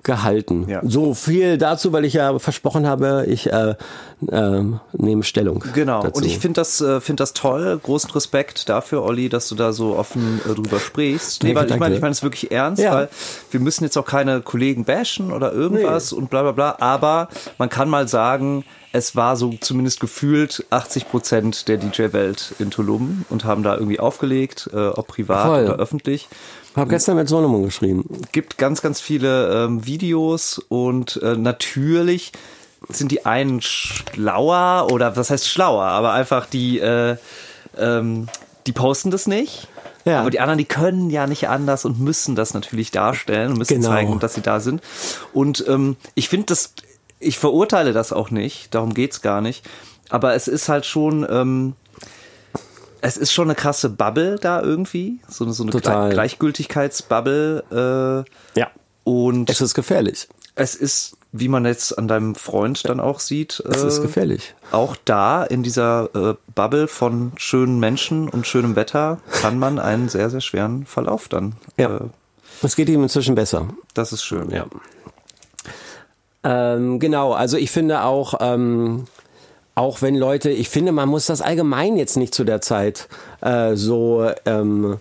[0.03, 0.67] gehalten.
[0.67, 0.81] Ja.
[0.83, 3.75] So viel dazu, weil ich ja versprochen habe, ich äh,
[4.27, 5.63] äh, nehme Stellung.
[5.73, 6.03] Genau.
[6.03, 6.17] Dazu.
[6.17, 7.79] Und ich finde das, äh, finde das toll.
[7.81, 11.43] Großen Respekt dafür, Olli, dass du da so offen äh, drüber sprichst.
[11.43, 12.93] Nee, weil ich meine, ich meine es wirklich ernst, Ja.
[12.93, 13.09] weil
[13.51, 16.75] wir müssen jetzt auch keine Kollegen bashen oder irgendwas und bla bla bla.
[16.79, 22.71] Aber man kann mal sagen, es war so zumindest gefühlt 80 Prozent der DJ-Welt in
[22.71, 25.63] Tulum und haben da irgendwie aufgelegt, äh, ob privat Voll.
[25.65, 26.27] oder öffentlich.
[26.71, 28.05] Ich habe gestern mit Solomon geschrieben.
[28.31, 32.31] gibt ganz, ganz viele ähm, Videos und äh, natürlich
[32.87, 37.17] sind die einen schlauer oder was heißt schlauer, aber einfach die, äh,
[37.77, 38.27] ähm,
[38.67, 39.67] die posten das nicht.
[40.05, 40.21] Ja.
[40.21, 43.75] Aber die anderen, die können ja nicht anders und müssen das natürlich darstellen und müssen
[43.81, 43.89] Genau.
[43.89, 44.81] zeigen, dass sie da sind.
[45.33, 46.73] Und ähm, ich finde das,
[47.19, 49.63] ich verurteile das auch nicht, darum geht's gar nicht.
[50.09, 51.73] Aber es ist halt schon, ähm,
[53.01, 56.09] es ist schon eine krasse Bubble da irgendwie, so, eine- so eine Total.
[56.09, 58.25] Gle- Gleichgültigkeitsbubble.
[58.55, 58.67] Äh, Ja.
[59.03, 60.27] und Es ist gefährlich.
[60.55, 64.53] es ist, wie man jetzt an deinem Freund dann auch sieht, Es ist äh, gefährlich.
[64.71, 70.09] auch da in dieser äh, Bubble von schönen Menschen und schönem Wetter kann man einen
[70.09, 71.55] sehr, sehr schweren Verlauf dann.
[71.77, 71.97] Ja.
[71.97, 72.01] Äh,
[72.61, 73.67] Es geht ihm inzwischen besser.
[73.93, 74.51] das ist schön.
[74.51, 74.65] Ja.
[76.43, 79.07] Ähm, genau, also ich finde auch, ähm,
[79.75, 83.07] auch wenn Leute, ich finde, man muss das allgemein jetzt nicht zu der Zeit
[83.41, 84.97] äh, so ähm,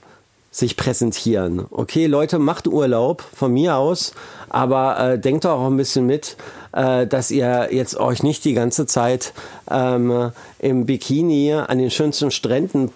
[0.51, 1.67] sich präsentieren.
[1.71, 4.13] Okay, Leute, macht Urlaub von mir aus,
[4.49, 6.37] aber äh, denkt auch ein bisschen mit,
[6.73, 9.33] äh, dass ihr jetzt euch nicht die ganze Zeit
[9.71, 12.91] ähm, im Bikini an den schönsten Stränden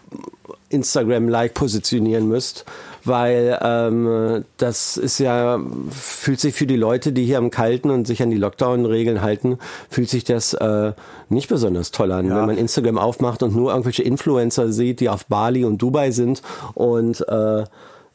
[0.69, 2.65] Instagram-like positionieren müsst,
[3.05, 8.07] weil ähm, das ist ja, fühlt sich für die Leute, die hier im Kalten und
[8.07, 9.59] sich an die Lockdown-Regeln halten,
[9.91, 10.93] fühlt sich das äh,
[11.29, 12.37] nicht besonders toll an, Ja.
[12.39, 16.43] wenn man Instagram aufmacht und nur irgendwelche Influencer sieht, die auf Bali und Dubai sind
[16.75, 17.65] und äh,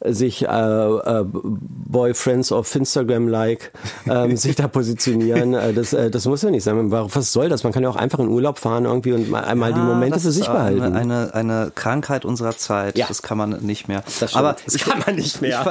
[0.05, 3.71] sich äh, äh, Boyfriends of Instagram-like
[4.07, 5.53] ähm, sich da positionieren.
[5.53, 6.89] Äh, das, äh, das muss ja nicht sein.
[6.91, 7.63] Was soll das?
[7.63, 10.13] Man kann ja auch einfach in Urlaub fahren irgendwie und mal einmal die Ja, Momente
[10.15, 10.81] das für ist sich behalten.
[10.81, 12.97] Eine, eine, eine Krankheit unserer Zeit.
[12.97, 13.07] Ja.
[13.07, 14.03] Das kann man nicht mehr.
[14.19, 14.35] Das.
[14.35, 15.65] Aber Das ich, kann man nicht mehr.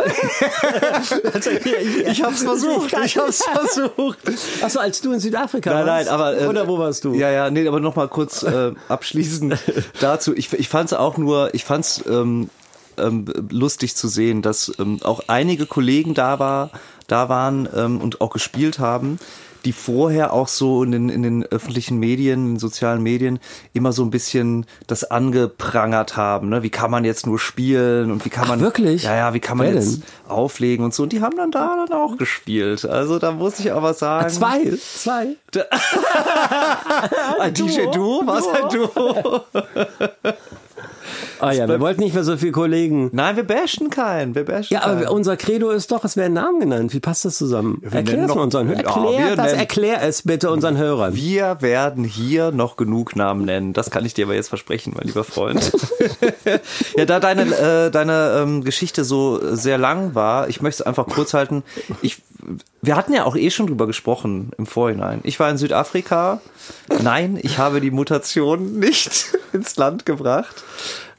[1.32, 1.50] Also
[2.06, 2.94] ich hab's versucht.
[3.04, 4.18] Ich hab's versucht.
[4.62, 6.06] Achso, als du in Südafrika Nein, warst?
[6.06, 7.14] nein, aber äh, Oder wo warst du?
[7.14, 9.56] Ja, ja, nee, aber noch mal kurz äh, abschließend
[10.00, 10.34] dazu.
[10.36, 12.50] Ich, ich fand es auch nur, ich fand es ähm,
[12.98, 16.70] ähm, lustig zu sehen, dass ähm, auch einige Kollegen da war,
[17.06, 19.18] da waren ähm, und auch gespielt haben,
[19.64, 23.38] die vorher auch so in den, in den öffentlichen Medien, in den sozialen Medien
[23.72, 26.48] immer so ein bisschen das angeprangert haben.
[26.48, 26.62] Ne?
[26.62, 28.61] Wie kann man jetzt nur spielen und wie kann man.
[28.61, 29.02] wirklich?
[29.02, 30.02] Ja, ja, wie kann man Wer jetzt denn?
[30.28, 31.02] auflegen und so.
[31.02, 32.84] Und die haben dann da dann auch gespielt.
[32.84, 34.30] Also da muss ich aber sagen.
[34.30, 35.37] Zwei, zwei.
[37.40, 38.22] Ein DJ-Duo?
[38.26, 39.44] Was ein Duo?
[41.40, 43.11] Ah ja, wir wollten nicht mehr so viele Kollegen.
[43.12, 44.35] Nein, wir bashen keinen.
[44.35, 45.09] Wir bashen Ja, aber keinen.
[45.09, 46.92] unser Credo ist doch, es werden Namen genannt.
[46.94, 47.81] Wie passt das zusammen?
[47.83, 48.83] Erklär nennen es unseren Hörern.
[48.85, 51.14] Ja, Erklär wir das, nennen- erklär es bitte unseren Hörern.
[51.14, 53.72] Wir werden hier noch genug Namen nennen.
[53.72, 55.72] Das kann ich dir aber jetzt versprechen, mein lieber Freund.
[56.96, 57.42] ja, da deine,
[57.87, 61.62] äh, deine ähm, Geschichte so sehr lang war, ich möchte es einfach kurz halten.
[62.03, 62.22] Ich,
[62.83, 65.20] wir hatten ja auch eh schon drüber gesprochen im Vorhinein.
[65.24, 66.40] Ich war in Südafrika.
[67.03, 70.62] Nein, ich habe die Mutation nicht ins Land gebracht.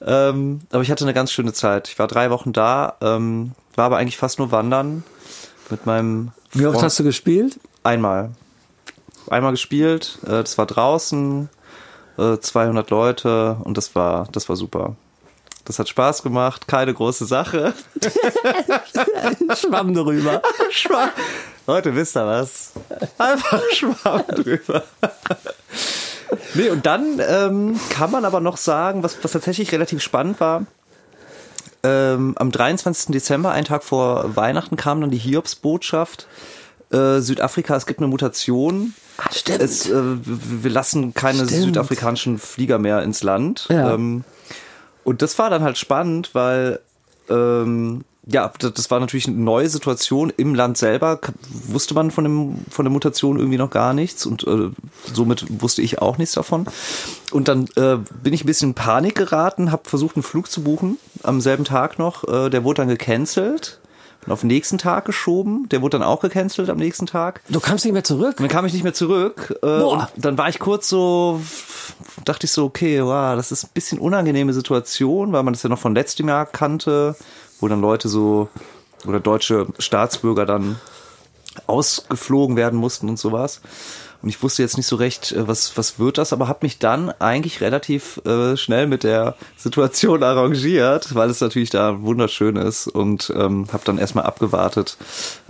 [0.01, 1.87] Ähm, aber ich hatte eine ganz schöne Zeit.
[1.89, 5.03] Ich war drei Wochen da, ähm, war aber eigentlich fast nur wandern
[5.69, 7.59] mit meinem Wie oft Freund- hast du gespielt?
[7.83, 8.31] Einmal.
[9.29, 11.49] Einmal gespielt, äh, das war draußen,
[12.17, 14.95] äh, 200 Leute und das war, das war super.
[15.65, 17.73] Das hat Spaß gemacht, keine große Sache.
[19.55, 20.41] Schwamm drüber.
[20.71, 21.09] Schwamm.
[21.67, 22.71] Leute, wisst ihr was?
[23.19, 24.83] Einfach Schwamm drüber.
[26.53, 30.65] Nee, und dann ähm, kann man aber noch sagen, was, was tatsächlich relativ spannend war.
[31.81, 33.13] Ähm, am 23.
[33.13, 36.27] Dezember, einen Tag vor Weihnachten, kam dann die Hiobsbotschaft.
[36.91, 38.93] Äh, Südafrika, es gibt eine Mutation.
[39.17, 39.61] Ah, stimmt.
[39.61, 41.63] Es, äh, wir lassen keine Stimmt.
[41.63, 43.67] südafrikanischen Flieger mehr ins Land.
[43.69, 43.93] Ja.
[43.93, 44.23] Ähm,
[45.03, 46.79] und das war dann halt spannend, weil
[47.29, 51.19] ähm, ja, das war natürlich eine neue Situation im Land selber.
[51.67, 54.69] Wusste man von, dem, von der Mutation irgendwie noch gar nichts und äh,
[55.11, 56.67] somit wusste ich auch nichts davon.
[57.31, 60.63] Und dann äh, bin ich ein bisschen in Panik geraten, habe versucht, einen Flug zu
[60.63, 62.27] buchen am selben Tag noch.
[62.27, 63.79] Äh, der wurde dann gecancelt
[64.25, 65.67] und auf den nächsten Tag geschoben.
[65.69, 67.41] Der wurde dann auch gecancelt am nächsten Tag.
[67.49, 68.35] Du kamst nicht mehr zurück.
[68.37, 69.57] Und dann kam ich nicht mehr zurück.
[69.63, 70.09] Äh, Boah.
[70.17, 71.41] dann war ich kurz so,
[72.25, 75.69] dachte ich so, okay, wow, das ist ein bisschen unangenehme Situation, weil man das ja
[75.69, 77.15] noch von letztem Jahr kannte,
[77.59, 78.49] wo dann Leute so
[79.05, 80.79] oder deutsche Staatsbürger dann
[81.67, 83.61] ausgeflogen werden mussten und sowas.
[84.21, 86.77] Und ich wusste jetzt nicht so recht, äh, was, was wird das, aber habe mich
[86.79, 92.87] dann eigentlich relativ äh, schnell mit der Situation arrangiert, weil es natürlich da wunderschön ist
[92.87, 94.97] und ähm, habe dann erstmal abgewartet,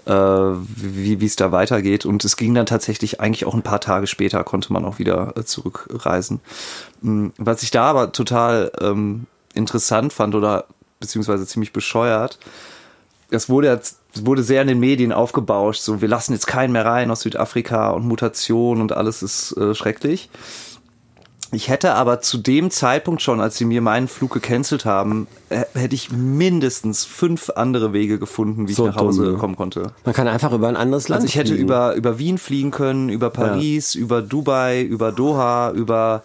[0.05, 2.05] äh, wie es da weitergeht.
[2.05, 5.33] Und es ging dann tatsächlich eigentlich auch ein paar Tage später, konnte man auch wieder
[5.35, 6.39] äh, zurückreisen.
[7.01, 10.65] Mm, Was ich da aber total ähm, interessant fand oder
[10.99, 12.39] beziehungsweise ziemlich bescheuert,
[13.31, 16.71] das wurde jetzt es wurde sehr in den Medien aufgebauscht, so wir lassen jetzt keinen
[16.71, 20.31] mehr rein aus Südafrika und Mutation und alles ist äh, schrecklich.
[21.51, 25.95] Ich hätte aber zu dem Zeitpunkt schon, als sie mir meinen Flug gecancelt haben, hätte
[25.95, 29.37] ich mindestens fünf andere Wege gefunden, wie So ich nach Hause dumm, ne?
[29.39, 29.91] kommen konnte.
[30.05, 31.63] Man kann einfach über ein anderes Land Also ich hätte fliegen.
[31.63, 36.23] über, über Wien fliegen können, über Paris, über Dubai, über Doha, über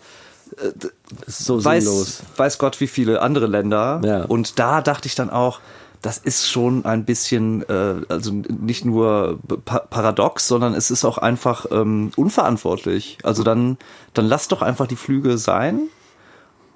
[1.27, 2.21] so sinnlos.
[2.21, 4.01] weiß, weiß Gott wie viele andere Länder.
[4.05, 4.25] Ja.
[4.25, 5.61] Und da dachte ich dann auch,
[6.05, 11.17] das ist schon ein bisschen, äh, also nicht nur pa paradox, sondern es ist auch
[11.17, 13.17] einfach ähm, unverantwortlich.
[13.23, 13.79] Also dann,
[14.12, 15.88] dann lass doch einfach die Flüge sein.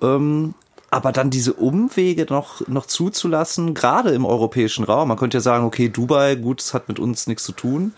[0.01, 0.55] Ähm,
[0.91, 5.09] aber dann diese Umwege noch, noch zuzulassen, gerade im europäischen Raum.
[5.09, 7.93] Man könnte ja sagen, okay, Dubai, gut, das hat mit uns nichts zu tun.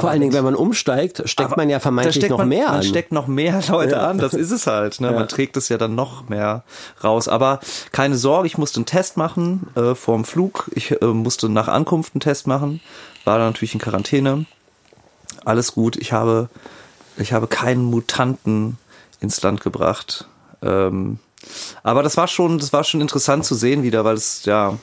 [0.00, 2.76] Vor allen Dingen, wenn man umsteigt, steckt Aber man ja vermeintlich noch man, mehr man
[2.76, 2.82] an.
[2.82, 5.00] steckt noch mehr Leute an, das ist es halt.
[5.00, 5.06] Ne?
[5.12, 5.12] Ja.
[5.12, 6.64] Man trägt es ja dann noch mehr
[7.02, 7.28] raus.
[7.28, 7.60] Aber
[7.92, 10.68] keine Sorge, ich musste einen Test machen äh, vorm Flug.
[10.74, 12.80] Ich äh, musste nach Ankunft einen Test machen.
[13.24, 14.46] War dann natürlich in Quarantäne.
[15.44, 15.96] Alles gut.
[15.96, 16.48] Ich habe,
[17.16, 18.78] ich habe keinen Mutanten
[19.20, 20.28] ins Land gebracht.
[20.62, 21.18] Ähm,
[21.82, 24.76] aber das war schon, das war schon interessant zu sehen wieder, weil es ja,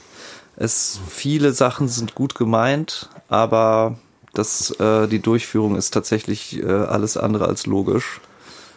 [0.56, 3.98] es viele Sachen sind gut gemeint, aber
[4.34, 8.20] das, äh, die Durchführung ist tatsächlich äh, alles andere als logisch.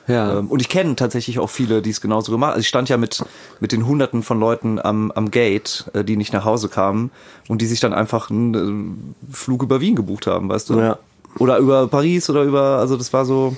[0.07, 0.39] ja.
[0.39, 2.55] Ähm, und ich kenne tatsächlich auch viele, die es genauso gemacht haben.
[2.55, 3.25] Also ich stand ja mit,
[3.61, 7.11] mit den Hunderten von Leuten am, am Gate, äh, die nicht nach Hause kamen
[7.49, 10.79] und die sich dann einfach einen äh, Flug über Wien gebucht haben, weißt du?
[10.79, 10.99] Ja.
[11.39, 13.57] Oder über Paris oder über, also das war so,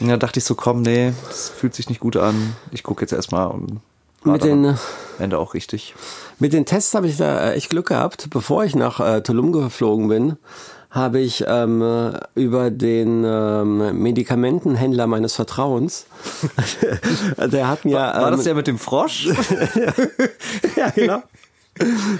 [0.00, 2.56] ja, dachte ich so, komm, nee, das fühlt sich nicht gut an.
[2.72, 3.80] Ich gucke jetzt erstmal und
[4.24, 4.76] Mit den,
[5.18, 5.94] Ende auch richtig.
[6.38, 8.28] mit den Tests habe ich da echt Glück gehabt.
[8.28, 10.36] Bevor ich nach äh, Tulum geflogen bin,
[10.94, 16.06] habe ich ähm, äh, über den ähm, Medikamentenhändler meines Vertrauens,
[17.36, 17.96] der hat mir...
[17.96, 19.26] War ähm, das der mit dem Frosch?
[20.76, 21.22] ja, genau.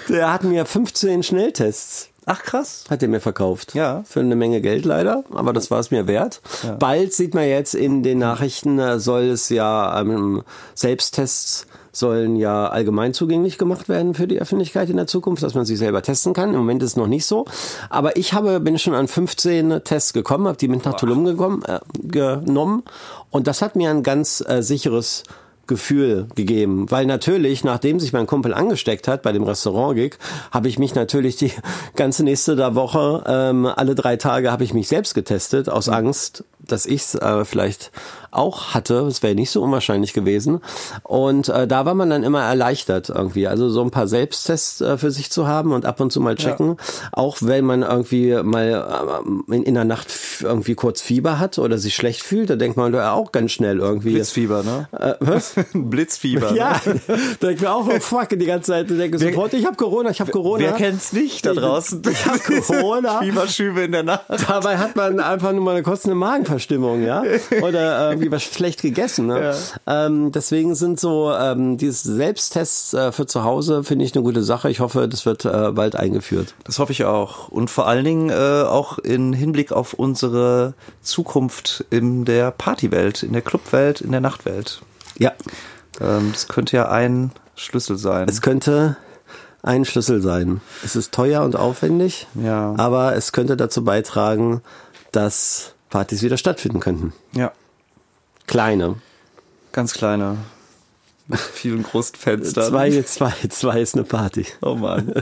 [0.09, 2.85] Der hat mir 15 Schnelltests Ach krass.
[2.89, 3.75] Hat er mir verkauft.
[3.75, 4.03] Ja.
[4.07, 6.41] Für eine Menge Geld leider, aber das war es mir wert.
[6.79, 10.43] Bald sieht man jetzt in den Nachrichten, äh, soll es ja ähm,
[10.75, 15.65] Selbsttests sollen ja allgemein zugänglich gemacht werden für die Öffentlichkeit in der Zukunft, dass man
[15.65, 16.51] sich selber testen kann.
[16.51, 17.45] Im Moment ist es noch nicht so.
[17.91, 21.63] Aber ich habe, bin schon an 15 Tests gekommen, habe die mit nach Tulum gekommen,
[21.67, 22.83] äh, genommen
[23.31, 25.25] und das hat mir ein ganz äh, sicheres
[25.67, 30.17] Gefühl gegeben, weil natürlich, nachdem sich mein Kumpel angesteckt hat bei dem Restaurant-Gig,
[30.51, 31.53] habe ich mich natürlich die
[31.97, 36.45] ganze nächste der Woche, ähm, alle drei Tage habe ich mich selbst getestet, aus Angst,
[36.61, 37.93] dass ich es äh, vielleicht
[38.35, 39.01] auch hatte.
[39.01, 40.61] Es wäre nicht so unwahrscheinlich gewesen.
[41.03, 43.47] Und äh, da war man dann immer erleichtert irgendwie.
[43.47, 46.37] Also so ein paar Selbsttests äh, für sich zu haben und ab und zu mal
[46.37, 46.77] checken.
[47.13, 50.09] Auch wenn man irgendwie mal äh, in, in der Nacht
[50.43, 53.79] irgendwie kurz Fieber hat oder sich schlecht fühlt, da denkt man ja auch ganz schnell
[53.79, 54.15] irgendwie.
[54.15, 54.89] Blitzfieber, ne?
[54.93, 55.55] Äh, was?
[55.73, 56.55] Blitzfieber.
[56.55, 57.01] Ja, Ne?
[57.41, 58.91] da denke ich mir auch, oh fuck, die ganze Zeit.
[58.91, 60.65] Ich denke sofort, ich habe Corona, ich habe Corona.
[60.65, 62.03] Wer kennt's nicht da draußen?
[62.11, 63.21] Ich hab Corona.
[63.21, 64.25] Fieberschübe in der Nacht.
[64.49, 67.23] Dabei hat man einfach nur mal eine kotzende Magenverstimmung, ja?
[67.63, 69.27] Oder irgendwie was schlecht gegessen.
[69.27, 69.55] Ne?
[69.87, 74.43] Ähm, deswegen sind so ähm, diese Selbsttests äh, für zu Hause, finde ich eine gute
[74.43, 74.71] Sache.
[74.71, 76.55] Ich hoffe, das wird äh, bald eingeführt.
[76.65, 77.49] Das hoffe ich auch.
[77.49, 83.33] Und vor allen Dingen äh, auch in Hinblick auf unsere Zukunft in der Partywelt, in
[83.33, 84.81] der Clubwelt, in der Nachtwelt.
[85.19, 85.33] Ja.
[86.01, 88.29] Ähm, das könnte ja ein Schlüssel sein.
[88.29, 88.97] Es könnte
[89.63, 90.61] ein Schlüssel sein.
[90.85, 92.75] Es ist teuer und aufwendig, Ja.
[92.77, 94.61] aber es könnte dazu beitragen,
[95.13, 97.13] dass Partys wieder stattfinden könnten.
[97.33, 97.53] ja,
[98.47, 98.97] Kleine.
[99.73, 100.37] ganz kleine.
[101.27, 102.69] Mit vielen großen Fenstern.
[102.69, 104.45] Zwei, zwei, zwei ist eine Party.
[104.61, 105.15] Oh Mann.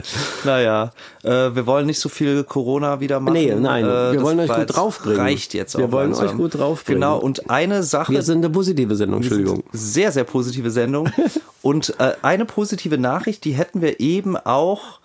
[0.43, 0.91] naja,
[1.23, 3.35] äh, wir wollen nicht so viel Corona wieder machen.
[3.35, 5.21] Nee, nein, äh, wir wollen euch gut draufbringen.
[5.21, 6.27] Reicht jetzt auch Wir wollen langsam.
[6.27, 6.99] euch gut draufbringen.
[6.99, 9.63] Genau, und eine Sache, Wir sind eine positive Sendung, Entschuldigung.
[9.71, 11.09] Sehr, sehr positive Sendung.
[11.61, 14.99] Und äh, eine positive Nachricht, die hätten wir eben auch,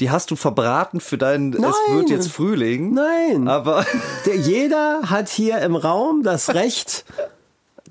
[0.00, 2.92] die hast du verbraten für deinen, es wird jetzt Frühling.
[2.92, 3.46] Nein.
[3.46, 3.86] Aber
[4.26, 7.04] Der, jeder hat hier im Raum das Recht,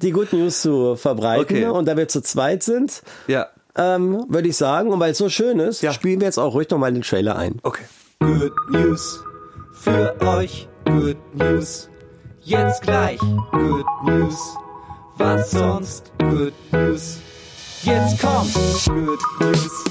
[0.02, 1.44] die Good News zu verbreiten.
[1.44, 1.66] Okay.
[1.68, 5.30] Und da wir zu zweit sind, ja, ähm, würde ich sagen, und weil es so
[5.30, 5.94] schön ist, Ja.
[5.94, 7.60] spielen wir jetzt auch ruhig nochmal den Trailer ein.
[7.64, 7.84] okay.
[8.20, 9.24] Good News
[9.74, 11.90] für euch, Good News.
[12.42, 13.20] Jetzt gleich
[13.52, 14.36] Good News.
[15.18, 17.18] Was sonst Good News?
[17.84, 18.54] Jetzt kommt
[18.86, 19.84] Good News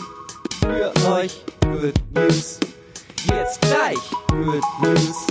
[0.60, 2.60] für euch, Good News.
[3.28, 5.26] Jetzt gleich Good News.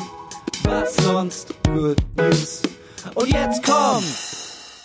[0.63, 2.61] Was sonst Good News?
[3.15, 4.03] Und jetzt kommt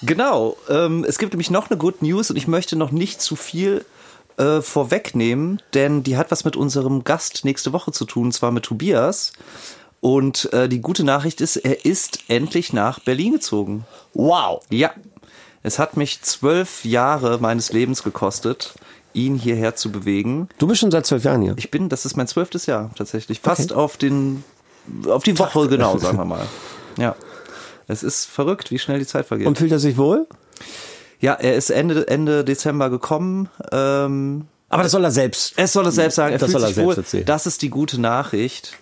[0.05, 3.37] Genau, ähm, es gibt nämlich noch eine Good News und ich möchte noch nicht zu
[3.37, 3.85] viel
[4.37, 8.51] äh, vorwegnehmen, denn die hat was mit unserem Gast nächste Woche zu tun, und zwar
[8.51, 9.33] mit Tobias.
[10.01, 13.87] Und äh, die gute Nachricht ist, er ist endlich nach Berlin gezogen.
[14.13, 14.63] Wow.
[14.69, 14.91] Ja,
[15.63, 18.75] es hat mich zwölf Jahre meines Lebens gekostet,
[19.15, 20.49] ihn hierher zu bewegen.
[20.59, 21.55] Du bist schon seit zwölf Jahren hier.
[21.57, 24.45] Ich bin, das ist mein zwölftes Jahr tatsächlich, fast auf den,
[25.07, 26.47] auf die Woche genau, sagen wir mal.
[26.97, 27.17] Ja,
[27.89, 29.47] es ist verrückt, wie schnell die Zeit vergeht.
[29.47, 30.27] Und fühlt er sich wohl?
[31.21, 33.49] Ja, er ist Ende, Ende Dezember gekommen.
[33.73, 35.55] Ähm, Aber das soll er selbst.
[35.57, 37.03] es soll es selbst sagen, er Das fühlt soll er sich selbst wohl.
[37.03, 37.25] erzählen.
[37.25, 38.77] Das ist die gute Nachricht.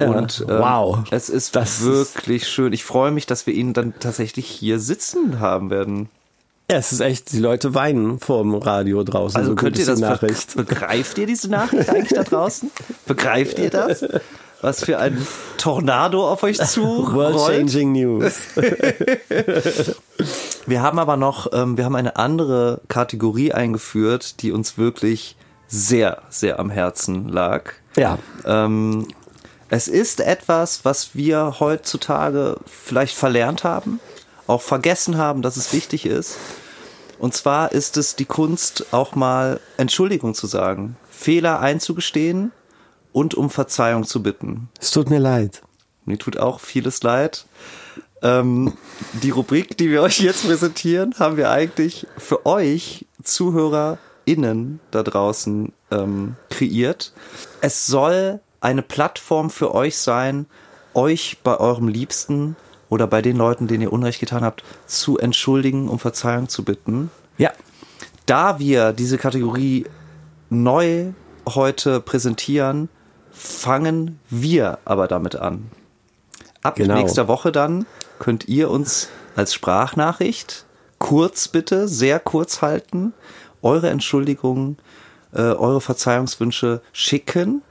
[0.00, 0.10] Ja.
[0.10, 0.98] Und ähm, Wow.
[1.10, 2.72] es ist Das ist- wirklich schön.
[2.72, 6.08] Ich freue mich, dass wir ihn dann tatsächlich hier sitzen haben werden.
[6.70, 9.38] Ja, es ist echt, die Leute weinen vor dem Radio draußen.
[9.38, 10.54] Also so könnt ihr ist das Nachricht.
[10.54, 12.70] begreift ihr diese Nachricht eigentlich da draußen?
[13.06, 14.04] Begreift ihr das?
[14.60, 15.24] Was für ein
[15.56, 17.56] Tornado auf euch zu World rollt?
[17.56, 18.40] changing news.
[20.66, 25.34] Wir haben aber noch, ähm, wir haben eine andere Kategorie eingeführt, die uns wirklich
[25.66, 27.72] sehr, sehr am Herzen lag.
[27.96, 28.18] Ja.
[28.44, 29.08] Ähm,
[29.70, 34.00] es ist etwas, was wir heutzutage vielleicht verlernt haben,
[34.46, 36.36] auch vergessen haben, dass es wichtig ist.
[37.18, 42.52] Und zwar ist es die Kunst, auch mal Entschuldigung zu sagen, Fehler einzugestehen
[43.12, 44.68] und um Verzeihung zu bitten.
[44.80, 45.62] Es tut mir leid.
[46.04, 47.46] Mir tut auch vieles leid.
[48.22, 48.72] Ähm,
[49.22, 55.72] die Rubrik, die wir euch jetzt präsentieren, haben wir eigentlich für euch ZuhörerInnen da draußen
[55.90, 57.12] ähm, kreiert.
[57.60, 60.46] Es soll eine Plattform für euch sein,
[60.94, 62.56] euch bei eurem Liebsten
[62.88, 67.10] oder bei den Leuten, denen ihr Unrecht getan habt, zu entschuldigen, um Verzeihung zu bitten.
[67.36, 67.52] Ja.
[68.26, 69.86] Da wir diese Kategorie
[70.50, 71.12] neu
[71.46, 72.88] heute präsentieren,
[73.38, 75.70] fangen wir aber damit an.
[76.62, 76.94] Ab Genau.
[76.94, 77.86] nächster Woche dann
[78.18, 80.64] könnt ihr uns als Sprachnachricht
[80.98, 83.12] kurz bitte, sehr kurz halten,
[83.62, 84.78] eure Entschuldigungen,
[85.32, 87.62] äh, eure Verzeihungswünsche schicken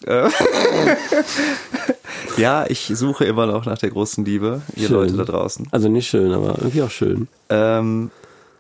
[2.36, 4.96] ja, ich suche immer noch nach der großen Liebe, ihr Schön.
[4.96, 5.68] Leute da draußen.
[5.70, 7.28] Also nicht schön, aber irgendwie auch schön.
[7.48, 8.10] Ähm,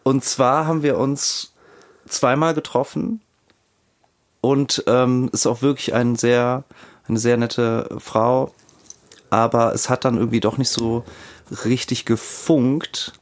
[0.02, 1.52] und zwar haben wir uns
[2.08, 3.20] zweimal getroffen
[4.40, 6.64] und ähm, ist auch wirklich ein sehr,
[7.08, 8.52] eine sehr nette Frau,
[9.30, 11.04] aber es hat dann irgendwie doch nicht so
[11.64, 13.12] richtig gefunkt.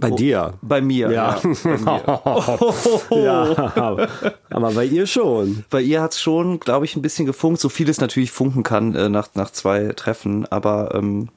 [0.00, 0.54] Bei Oh, dir.
[0.62, 1.10] Bei mir.
[1.10, 1.38] Ja.
[1.42, 2.74] bei, mir.
[3.22, 4.08] ja, aber,
[4.48, 5.64] aber bei ihr schon.
[5.70, 8.62] bei ihr hat es schon, glaube ich, ein bisschen gefunkt, so viel es natürlich funken
[8.62, 11.28] kann äh, nach, nach zwei Treffen, aber ähm,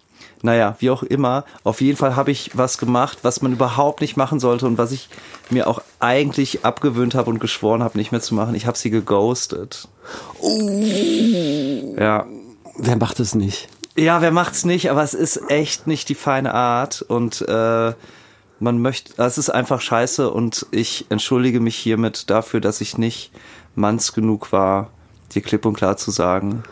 [0.42, 4.18] naja, wie auch immer, auf jeden Fall habe ich was gemacht, was man überhaupt nicht
[4.18, 5.10] machen sollte und was ich
[5.50, 8.54] mir auch eigentlich abgewöhnt habe und geschworen habe, nicht mehr zu machen.
[8.56, 9.88] Ich habe sie geghostet.
[11.98, 12.26] Ja.
[12.78, 13.70] Wer macht es nicht?
[13.96, 17.94] Ja, wer macht's nicht, aber es ist echt nicht die feine Art und äh,
[18.64, 23.32] man möchte, es ist einfach scheiße und ich entschuldige mich hiermit dafür, dass ich nicht
[23.76, 24.90] manns genug war,
[25.34, 26.64] dir klipp und klar zu sagen,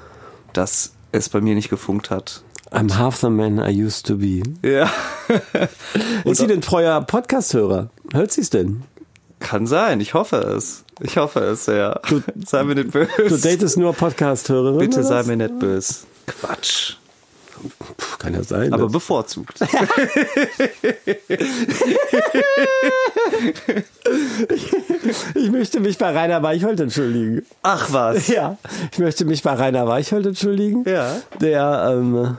[0.54, 2.44] dass es bei mir nicht gefunkt hat.
[2.72, 4.42] I'm half the man I used to be.
[4.64, 4.90] Ja.
[6.24, 7.90] Ist sie denn treuer Podcast-Hörer?
[8.14, 8.84] Hört sie es denn?
[9.40, 10.86] Kann sein, ich hoffe es.
[11.02, 12.00] Ich hoffe es, ja.
[12.46, 13.10] sei mir nicht böse.
[13.28, 14.78] Du datest nur Podcast-Hörerin?
[14.78, 16.06] Bitte sei mir nicht böse.
[16.28, 16.96] Quatsch.
[18.20, 18.74] Kann ja sein.
[18.74, 19.60] Aber das- bevorzugt.
[25.36, 27.46] ich möchte mich bei Rainer Weichholt entschuldigen.
[27.64, 28.28] Ach was.
[28.32, 28.58] Ja,
[28.92, 30.84] ich möchte mich bei Rainer Weichholt entschuldigen.
[30.88, 31.18] Ja.
[31.42, 32.38] Der ähm,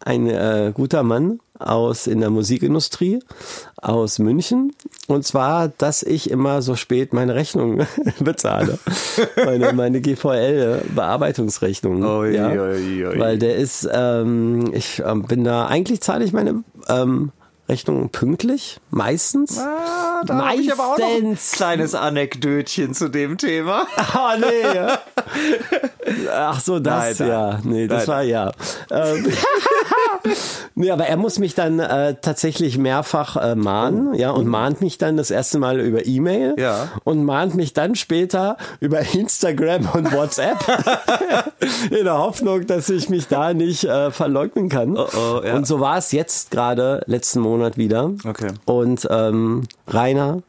[0.00, 3.20] ein äh, guter Mann aus in der Musikindustrie
[3.76, 4.72] aus München.
[5.10, 7.86] Und zwar, dass ich immer so spät meine Rechnung
[8.20, 8.78] bezahle.
[9.36, 12.00] meine, meine GVL-Bearbeitungsrechnung.
[12.32, 12.52] Ja.
[13.18, 17.32] Weil der ist, ähm, ich ähm, bin da, eigentlich zahle ich meine ähm,
[17.70, 19.56] Rechnung pünktlich, meistens.
[19.58, 21.52] Ah, da habe ich aber auch noch ein Meistens.
[21.52, 23.86] kleines Anekdötchen zu dem Thema.
[24.12, 24.90] Oh nee.
[26.34, 27.28] Ach so, das Nein, nein.
[27.28, 27.58] ja.
[27.62, 28.16] Nee, das Nein.
[28.16, 28.52] war ja.
[28.90, 29.32] Ähm,
[30.74, 34.98] nee, aber er muss mich dann äh, tatsächlich mehrfach äh, mahnen, ja, und mahnt mich
[34.98, 36.88] dann das erste Mal über E-Mail Ja.
[37.04, 40.58] und mahnt mich dann später über Instagram und WhatsApp
[41.90, 44.96] in der Hoffnung, dass ich mich da nicht äh, verleugnen kann.
[44.96, 45.54] Oh, oh, ja.
[45.54, 48.12] Und so war es jetzt gerade letzten Monat wieder.
[48.24, 48.52] Okay.
[48.64, 50.42] Und ähm, Rainer,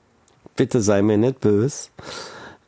[0.55, 1.89] bitte sei mir nicht böse.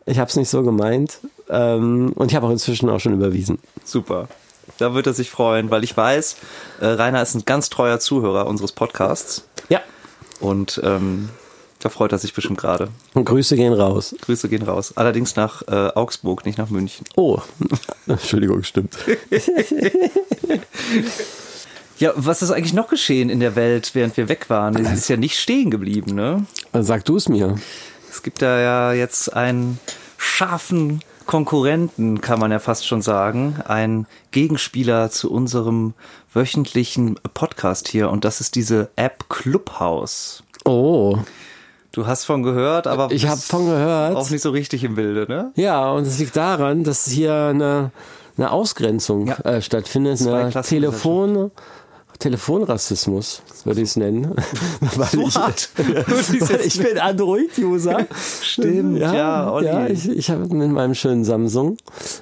[0.05, 1.19] Ich habe es nicht so gemeint.
[1.49, 3.59] Ähm, und ich habe auch inzwischen auch schon überwiesen.
[3.83, 4.27] Super.
[4.77, 6.37] Da wird er sich freuen, weil ich weiß,
[6.79, 9.45] äh, Rainer ist ein ganz treuer Zuhörer unseres Podcasts.
[9.69, 9.81] Ja.
[10.39, 11.29] Und ähm,
[11.79, 12.89] da freut er sich bestimmt gerade.
[13.13, 14.15] Und Grüße gehen raus.
[14.21, 14.93] Grüße gehen raus.
[14.95, 17.05] Allerdings nach äh, Augsburg, nicht nach München.
[17.15, 17.39] Oh,
[18.07, 18.95] Entschuldigung, stimmt.
[21.99, 24.73] Ja, was ist eigentlich noch geschehen in der Welt, während wir weg waren?
[24.75, 26.45] Die ist ja nicht stehen geblieben, ne?
[26.73, 27.55] Sag du es mir.
[28.11, 29.79] Es gibt da ja jetzt einen
[30.17, 33.57] scharfen Konkurrenten, kann man ja fast schon sagen.
[33.65, 35.93] Ein Gegenspieler zu unserem
[36.33, 38.09] wöchentlichen Podcast hier.
[38.09, 40.43] Und das ist diese App Clubhouse.
[40.65, 41.17] Oh,
[41.91, 44.15] Du hast von gehört, aber ich habe von gehört.
[44.15, 45.51] auch nicht so richtig im Bilde, ne?
[45.55, 47.91] Ja, und es liegt daran, dass hier eine,
[48.35, 49.35] eine Ausgrenzung Ja.
[49.43, 50.49] äh, stattfindet, eine.
[50.63, 51.51] Telefon,
[52.23, 54.33] Telefonrassismus, würde ich es nennen.
[54.79, 55.69] Weil What?
[56.31, 58.07] ich, ich bin Android-User.
[58.41, 59.65] Stimmt, ja, Olli.
[59.67, 61.77] ja ich, ich habe mit meinem schönen Samsung,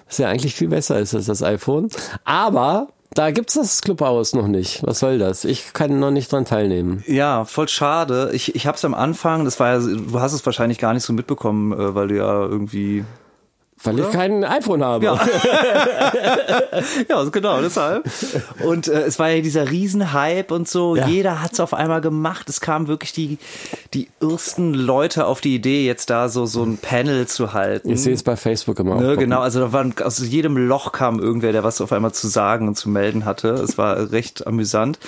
[0.07, 1.89] was ja eigentlich viel besser ist als das iPhone.
[2.23, 4.81] Aber da gibt's das Clubhouse noch nicht.
[4.87, 5.45] Was soll das?
[5.45, 7.03] Ich kann noch nicht dran teilnehmen.
[7.05, 8.31] Ja, voll schade.
[8.33, 11.03] Ich, ich habe es am Anfang, das war ja, du hast es wahrscheinlich gar nicht
[11.03, 13.05] so mitbekommen, äh, weil du ja irgendwie
[13.83, 15.05] Weil ich kein iPhone habe.
[15.05, 15.13] Ja.
[17.09, 18.09] ja, genau, deshalb.
[18.63, 20.95] Und äh, es war ja dieser Riesenhype und so.
[20.95, 21.07] Ja.
[21.07, 22.47] Jeder hat's auf einmal gemacht.
[22.47, 23.39] Es kamen wirklich die,
[23.93, 27.89] die ersten Leute auf die Idee, jetzt da so, so ein Panel zu halten.
[27.89, 29.01] Ich sehe es bei Facebook immer.
[29.01, 32.27] Ne, genau, also da waren aus jedem Loch kam irgendwer, der was auf einmal zu
[32.27, 33.49] sagen und zu melden hatte.
[33.49, 34.99] Es war recht amüsant.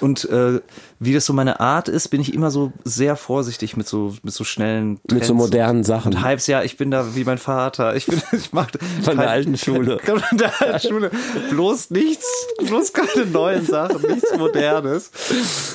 [0.00, 0.60] Und äh,
[1.04, 4.34] wie das so meine Art ist, bin ich immer so sehr vorsichtig mit so mit
[4.34, 6.14] so schnellen Trends Mit so modernen Sachen.
[6.14, 6.46] und Hypes.
[6.46, 7.96] Ja, ich bin da wie mein Vater.
[7.96, 8.68] Ich bin ich mach
[9.02, 9.98] Von der alten Schule.
[10.04, 11.10] Von der alten Schule.
[11.50, 12.26] Bloß nichts,
[12.66, 15.10] bloß keine neuen Sachen, nichts Modernes.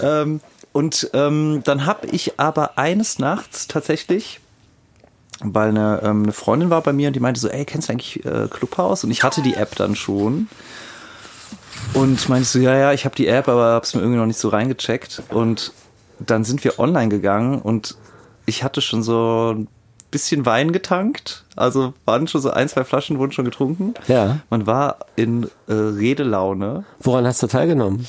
[0.01, 4.39] Ähm, und ähm, dann habe ich aber eines Nachts tatsächlich
[5.41, 7.93] weil eine, ähm, eine Freundin war bei mir und die meinte so, ey, kennst du
[7.93, 9.03] eigentlich äh, Clubhouse?
[9.03, 10.49] Und ich hatte die App dann schon.
[11.93, 14.39] Und meinte so, ja, ja, ich habe die App, aber hab's mir irgendwie noch nicht
[14.39, 15.23] so reingecheckt.
[15.29, 15.73] Und
[16.19, 17.95] dann sind wir online gegangen und
[18.45, 19.67] ich hatte schon so ein
[20.11, 21.45] bisschen Wein getankt.
[21.55, 23.93] Also waren schon so ein, zwei Flaschen wurden schon getrunken.
[24.07, 24.39] Ja.
[24.49, 26.83] Man war in äh, Redelaune.
[26.99, 28.05] Woran hast du teilgenommen?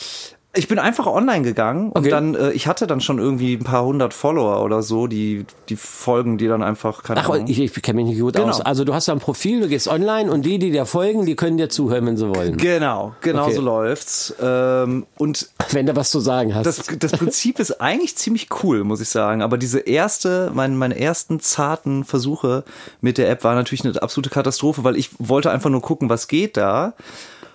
[0.53, 2.11] Ich bin einfach online gegangen und Okay.
[2.11, 5.77] dann, äh, ich hatte dann schon irgendwie ein paar hundert Follower oder so, die, die
[5.77, 7.47] folgen, die dann einfach, keine Ach, Ahnung.
[7.47, 8.49] ich, ich kenne mich nicht gut Genau.
[8.49, 8.61] aus.
[8.61, 11.37] Also du hast da ein Profil, du gehst online und die, die dir folgen, die
[11.37, 12.57] können dir zuhören, wenn sie wollen.
[12.57, 13.55] Genau, genau Okay.
[13.55, 14.35] so läuft's.
[14.43, 16.67] Ähm, und Wenn du was zu sagen hast.
[16.67, 19.43] das, das Prinzip ist eigentlich ziemlich cool, muss ich sagen.
[19.43, 22.65] Aber diese erste, mein, meine ersten zarten Versuche
[23.01, 26.27] mit der App waren natürlich eine absolute Katastrophe, weil ich wollte einfach nur gucken, was
[26.27, 26.95] geht da.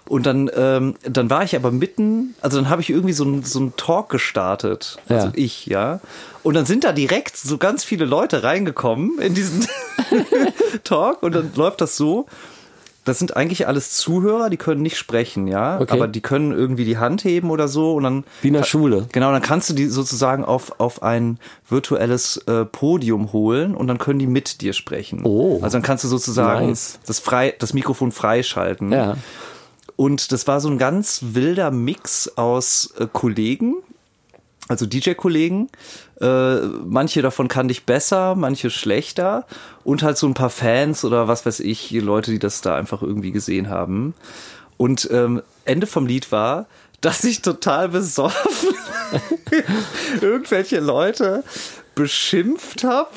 [0.08, 3.43] Und dann, ähm, dann war ich aber mitten, also dann habe ich irgendwie so einen
[3.43, 5.34] so einen Talk gestartet, also Ja.
[5.36, 5.99] ich, ja.
[6.43, 9.66] Und dann sind da direkt so ganz viele Leute reingekommen in diesen
[10.84, 12.28] Talk und dann läuft das so.
[13.03, 15.93] Das sind eigentlich alles Zuhörer, die können nicht sprechen, ja, Okay.
[15.93, 19.08] aber die können irgendwie die Hand heben oder so und dann Wie in der Schule.
[19.12, 21.38] Genau, dann kannst du die sozusagen auf, auf ein
[21.70, 25.22] virtuelles äh, Podium holen und dann können die mit dir sprechen.
[25.24, 25.60] Oh.
[25.62, 26.97] Also dann kannst du sozusagen Nice.
[27.06, 28.91] das, frei, das Mikrofon freischalten.
[28.91, 29.18] Ja.
[29.96, 33.76] Und das war so ein ganz wilder Mix aus äh, Kollegen,
[34.68, 35.70] also DJ-Kollegen.
[36.20, 39.46] Äh, manche davon kannte ich besser, manche schlechter.
[39.84, 43.02] Und halt so ein paar Fans oder was weiß ich, Leute, die das da einfach
[43.02, 44.14] irgendwie gesehen haben.
[44.78, 46.68] Und ähm, Ende vom Lied war,
[47.06, 48.70] dass ich total besoffen
[50.22, 51.43] irgendwelche Leute
[51.93, 53.12] beschimpft habe,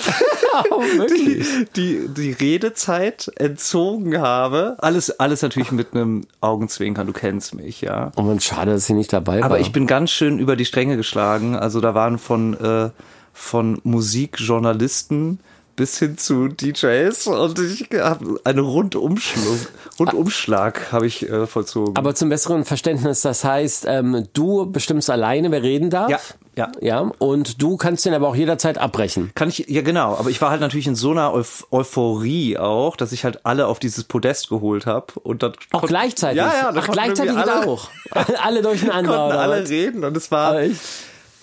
[1.16, 4.76] die, die die Redezeit entzogen habe.
[4.78, 8.12] Alles, alles natürlich mit einem Augenzwinkern, du kennst mich, ja.
[8.14, 9.47] Oh man, schade, dass sie nicht dabei war.
[9.47, 11.57] Aber ich bin ganz schön über die Stränge geschlagen.
[11.57, 12.91] Also da waren von, äh,
[13.32, 15.41] von Musikjournalisten
[15.79, 19.68] bis hin zu DJs und ich habe einen Rundumschlag,
[19.99, 21.97] Rundumschlag habe ich äh, vollzogen.
[21.97, 26.11] Aber zum besseren Verständnis, das heißt, ähm, du bestimmst alleine, wer reden darf.
[26.11, 26.18] Ja,
[26.57, 26.72] ja.
[26.81, 29.31] Ja, und du kannst den aber auch jederzeit abbrechen.
[29.37, 32.97] Kann ich, ja genau, aber ich war halt natürlich in so einer Euph Euphorie auch,
[32.97, 36.39] dass ich halt alle auf dieses Podest geholt habe und dann Auch gleichzeitig.
[36.39, 37.89] Ja, ja, Ach, gleichzeitig alle, auch.
[38.43, 39.16] alle durcheinander.
[39.16, 39.70] konnten alle was?
[39.70, 40.57] reden und es war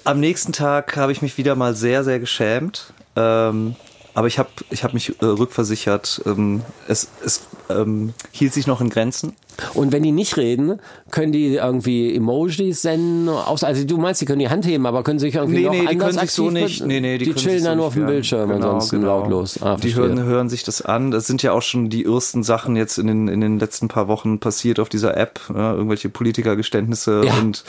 [0.03, 2.93] am nächsten Tag habe ich mich wieder mal sehr sehr geschämt.
[3.15, 3.77] Ähm,
[4.15, 6.21] aber ich habe ich hab mich äh, rückversichert.
[6.25, 9.35] Ähm, es es ähm, hielt sich noch in Grenzen.
[9.73, 10.79] Und wenn die nicht reden,
[11.11, 13.29] können die irgendwie Emojis senden?
[13.29, 15.71] Aus, also du meinst, die können die Hand heben, aber können sich irgendwie Nee, noch
[15.71, 16.85] nee, die anders können sich so nicht.
[16.85, 18.05] Nee, nee, die, die chillen sich so dann nur auf dem.
[18.05, 19.19] Bildschirm, Genau, ansonsten genau.
[19.19, 19.61] lautlos.
[19.61, 21.11] Ah, die hören, hören sich das an.
[21.11, 24.07] Das sind ja auch schon die ersten Sachen jetzt in den, in den letzten paar
[24.07, 25.39] Wochen passiert auf dieser App.
[25.53, 27.33] Ja, irgendwelche Politikergeständnisse Ja.
[27.35, 27.63] und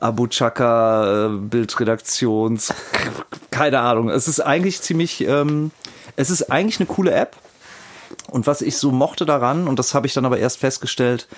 [0.00, 2.72] Abu Chaka, äh, Bildredaktions,
[3.50, 4.08] keine Ahnung.
[4.08, 5.70] Es ist eigentlich ziemlich, ähm,
[6.16, 7.36] es ist eigentlich eine coole App.
[8.30, 11.28] Und was ich so mochte daran, und das habe ich dann aber erst festgestellt,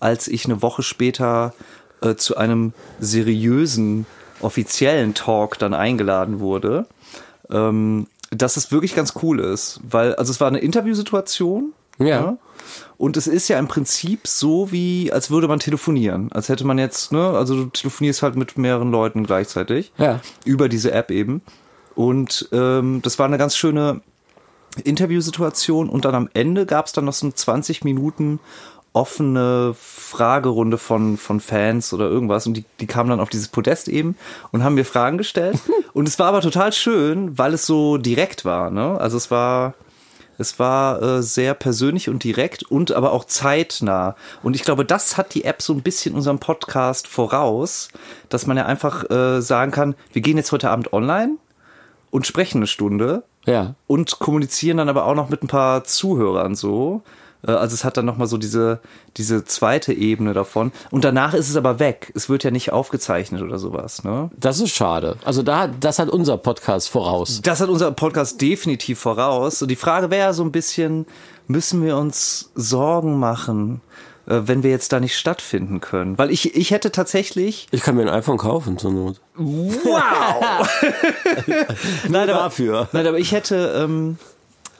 [0.00, 1.54] als ich eine Woche später
[2.00, 4.06] äh, zu einem seriösen,
[4.40, 6.86] offiziellen Talk dann eingeladen wurde,
[7.50, 9.80] ähm, dass es wirklich ganz cool ist.
[9.88, 11.72] Weil, also es war eine Interviewsituation.
[11.98, 12.36] Ja.
[12.96, 16.30] Und es ist ja im Prinzip so wie, als würde man telefonieren.
[16.32, 19.92] Als hätte man jetzt, ne, also du telefonierst halt mit mehreren Leuten gleichzeitig.
[19.96, 20.20] Ja.
[20.44, 21.42] Über diese App eben.
[21.94, 24.02] Und ähm, das war eine ganz schöne
[24.84, 25.88] Interviewsituation.
[25.88, 28.40] Und dann am Ende gab es dann noch so eine 20 Minuten
[28.92, 32.46] offene Fragerunde von, von Fans oder irgendwas.
[32.46, 34.16] Und die, die kamen dann auf dieses Podest eben
[34.50, 35.58] und haben mir Fragen gestellt.
[35.92, 38.70] und es war aber total schön, weil es so direkt war.
[38.70, 38.98] Ne?
[39.00, 39.74] Also es war.
[40.40, 44.14] Es war äh, sehr persönlich und direkt und aber auch zeitnah.
[44.44, 47.88] Und ich glaube, das hat die App so ein bisschen unserem Podcast voraus,
[48.28, 51.38] dass man ja einfach äh, sagen kann, wir gehen jetzt heute Abend online
[52.12, 53.74] und sprechen eine Stunde Ja.
[53.86, 57.02] und kommunizieren dann aber auch noch mit ein paar Zuhörern so.
[57.46, 58.80] Äh, Also es hat dann nochmal so diese,
[59.16, 60.72] diese zweite Ebene davon.
[60.90, 62.12] Und danach ist es aber weg.
[62.14, 64.30] Es wird ja nicht aufgezeichnet oder sowas, ne?
[64.36, 65.16] Das ist schade.
[65.24, 67.40] Also da, das hat unser Podcast voraus.
[67.42, 69.62] Das hat unser Podcast definitiv voraus.
[69.62, 71.06] Und die Frage wäre so ein bisschen,
[71.46, 73.80] müssen wir uns Sorgen machen,
[74.46, 76.18] wenn wir jetzt da nicht stattfinden können?
[76.18, 77.66] Weil ich, ich hätte tatsächlich.
[77.70, 79.20] Ich kann mir ein iPhone kaufen zur Not.
[79.36, 80.68] Wow!
[82.08, 82.88] nein, aber, dafür.
[82.92, 84.18] nein, aber ich hätte, ähm,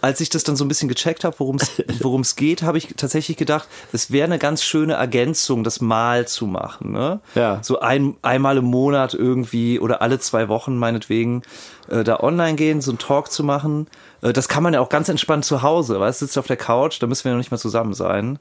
[0.01, 3.37] als ich das dann so ein bisschen gecheckt habe, worum es geht, habe ich tatsächlich
[3.37, 6.93] gedacht, es wäre eine ganz schöne Ergänzung, das mal zu machen.
[6.93, 7.21] Ne?
[7.35, 7.61] Ja.
[7.63, 11.43] So ein, einmal im Monat irgendwie oder alle zwei Wochen meinetwegen
[11.89, 13.89] äh, da online gehen, so einen Talk zu machen.
[14.23, 16.57] Äh, das kann man ja auch ganz entspannt zu Hause, weißt du, sitzt auf der
[16.57, 18.39] Couch, da müssen wir noch nicht mal zusammen sein.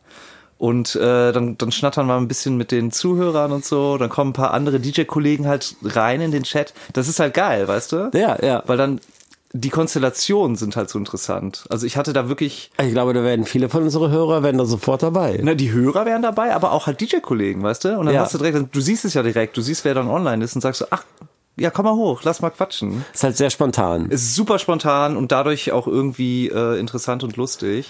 [0.57, 3.97] Und äh, dann, dann schnattern wir ein bisschen mit den Zuhörern und so.
[3.97, 6.73] Dann kommen ein paar andere DJ-Kollegen halt rein in den Chat.
[6.93, 8.09] Das ist halt geil, weißt du?
[8.13, 8.63] Ja, ja.
[8.65, 8.99] Weil dann
[9.53, 11.65] die Konstellationen sind halt so interessant.
[11.69, 12.69] Also ich hatte da wirklich.
[12.81, 15.39] Ich glaube, da werden viele von unseren Hörer werden da sofort dabei.
[15.41, 17.97] Na, die Hörer wären dabei, aber auch halt DJ-Kollegen, weißt du?
[17.97, 18.21] Und dann Ja.
[18.21, 20.61] hast du direkt, du siehst es ja direkt, du siehst, wer dann online ist und
[20.61, 21.03] sagst so, ach,
[21.55, 23.05] ja, komm mal hoch, lass mal quatschen.
[23.13, 24.07] Ist halt sehr spontan.
[24.09, 27.87] Es ist super spontan und dadurch auch irgendwie äh, interessant und lustig.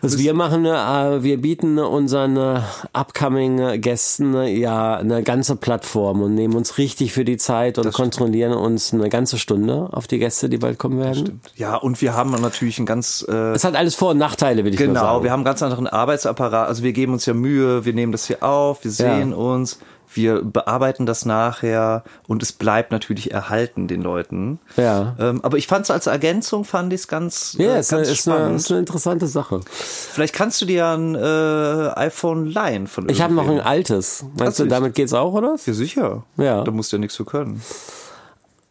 [0.00, 2.60] Was wir machen, äh, wir bieten unseren äh,
[2.92, 7.84] upcoming Gästen äh, ja eine ganze Plattform und nehmen uns richtig für die Zeit und
[7.86, 8.12] Das stimmt.
[8.12, 11.40] kontrollieren uns eine ganze Stunde auf die Gäste, die bald kommen werden.
[11.56, 14.72] Ja, und wir haben natürlich ein ganz äh, Es hat alles Vor- und Nachteile, will
[14.72, 15.24] ich Genau, sagen.
[15.24, 16.68] wir haben einen ganz anderen Arbeitsapparat.
[16.68, 19.80] Also wir geben uns ja Mühe, wir nehmen das hier auf, wir sehen uns,
[20.14, 24.58] wir bearbeiten das nachher und es bleibt natürlich erhalten den Leuten.
[24.76, 25.16] Ja.
[25.18, 27.92] Ähm, aber ich fand es als Ergänzung, fand ich es ganz, ja, äh, ist, ganz
[27.92, 28.60] eine, ist, eine, spannend.
[28.60, 29.60] ist eine interessante Sache.
[29.70, 34.22] Vielleicht kannst du dir ein äh, iPhone leihen von Ich habe noch ein altes.
[34.22, 34.70] Meinst du, Tatsächlich?
[34.72, 35.56] damit geht's auch, oder?
[35.64, 36.24] Ja, sicher.
[36.36, 36.64] Ja.
[36.64, 37.62] Da musst du ja nichts für können.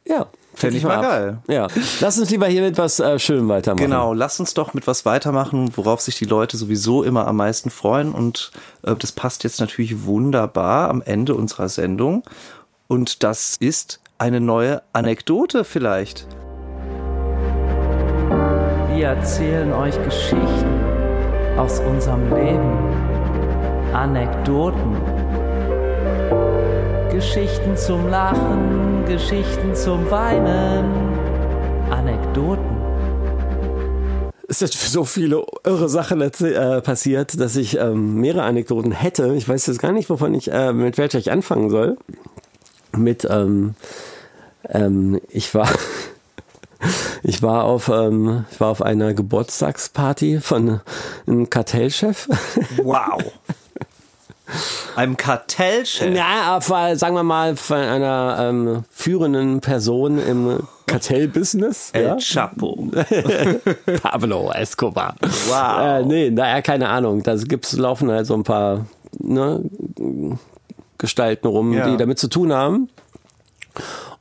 [0.05, 0.27] Ja.
[0.57, 1.37] Fänd ich mal geil.
[1.47, 1.67] Ja.
[1.99, 3.85] Lass uns lieber hier mit was äh, Schönem weitermachen.
[3.85, 7.69] Genau, lass uns doch mit was weitermachen, worauf sich die Leute sowieso immer am meisten
[7.69, 8.11] freuen.
[8.11, 8.51] Und
[8.81, 12.23] äh, das passt jetzt natürlich wunderbar am Ende unserer Sendung.
[12.87, 16.25] Und das ist eine neue Anekdote vielleicht.
[18.95, 20.81] Wir erzählen euch Geschichten
[21.55, 23.93] aus unserem Leben.
[23.93, 24.97] Anekdoten.
[27.11, 31.17] Geschichten zum Lachen, Geschichten zum Weinen.
[31.89, 32.77] Anekdoten.
[34.49, 39.33] Es ist so viele irre Sachen äh, passiert, dass ich ähm, mehrere Anekdoten hätte.
[39.35, 41.97] Ich weiß jetzt gar nicht, wovon ich, äh, mit welcher ich anfangen soll.
[42.97, 43.75] Mit, ähm,
[44.67, 45.69] ähm, ich war,
[47.23, 50.81] ich war auf, ähm, ich war auf einer Geburtstagsparty von
[51.25, 52.27] einem Kartellchef.
[52.83, 53.23] Wow.
[54.95, 56.17] Einem Kartellchef.
[56.47, 61.91] Auf, äh, sagen wir mal, von einer ähm, führenden Person im Kartellbusiness.
[61.93, 62.17] El ja?
[62.17, 62.89] Chapo.
[64.01, 65.15] Pablo Escobar.
[65.21, 65.79] Wow.
[65.81, 67.23] Äh, nee, naja, keine Ahnung.
[67.23, 68.85] Da gibt's, laufen halt so ein paar
[69.19, 69.63] ne,
[70.97, 71.89] Gestalten rum, Ja.
[71.89, 72.89] die damit zu tun haben.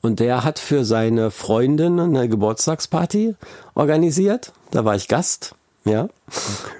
[0.02, 3.34] Und der hat für seine Freundin eine Geburtstagsparty
[3.74, 4.52] organisiert.
[4.70, 5.54] Da war ich Gast.
[5.86, 6.08] Ja.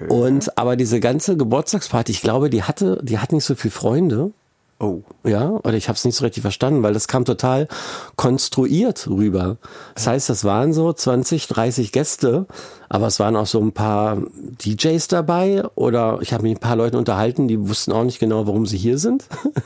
[0.09, 4.31] Und aber diese ganze Geburtstagsparty, ich glaube, die hatte, die hat nicht so viele Freunde.
[4.79, 5.01] Oh.
[5.23, 7.67] Ja, oder ich habe es nicht so richtig verstanden, weil das kam total
[8.15, 9.57] konstruiert rüber.
[9.95, 12.45] Das heißt, das waren so 20, 30 Gäste,
[12.87, 14.21] aber es waren auch so ein paar
[14.63, 18.45] DJs dabei oder ich habe mich ein paar Leuten unterhalten, die wussten auch nicht genau,
[18.45, 19.25] warum sie hier sind.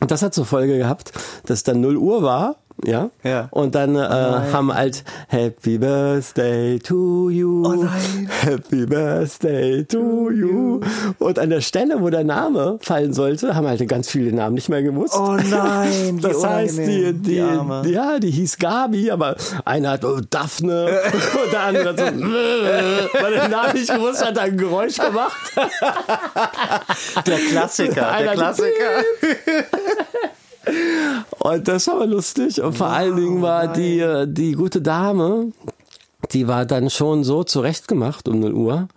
[0.00, 1.12] Und das hat zur Folge gehabt,
[1.46, 3.10] dass dann 0 Uhr war, ja.
[3.22, 3.48] Ja.
[3.50, 7.64] Und dann äh, haben halt Happy Birthday to you.
[7.64, 8.28] Oh nein.
[8.42, 10.80] Happy Birthday to you.
[11.18, 14.68] Und an der Stelle, wo der Name fallen sollte, haben halt ganz viele Namen nicht
[14.68, 15.14] mehr gewusst.
[15.16, 17.42] Oh nein, Das heißt, die, die,
[17.84, 20.86] die ja, die hieß Gabi, aber einer hat oh, Daphne
[21.44, 22.04] und der andere hat so,
[23.22, 25.52] weil der Name nicht gewusst hat, hat ein Geräusch gemacht.
[27.26, 29.04] Der Klassiker, der Einer- Klassiker.
[31.38, 32.60] Und das war lustig.
[32.62, 35.52] Und vor allen Dingen war die, äh, die gute Dame,
[36.32, 38.88] die war dann schon so zurechtgemacht um 0 Uhr,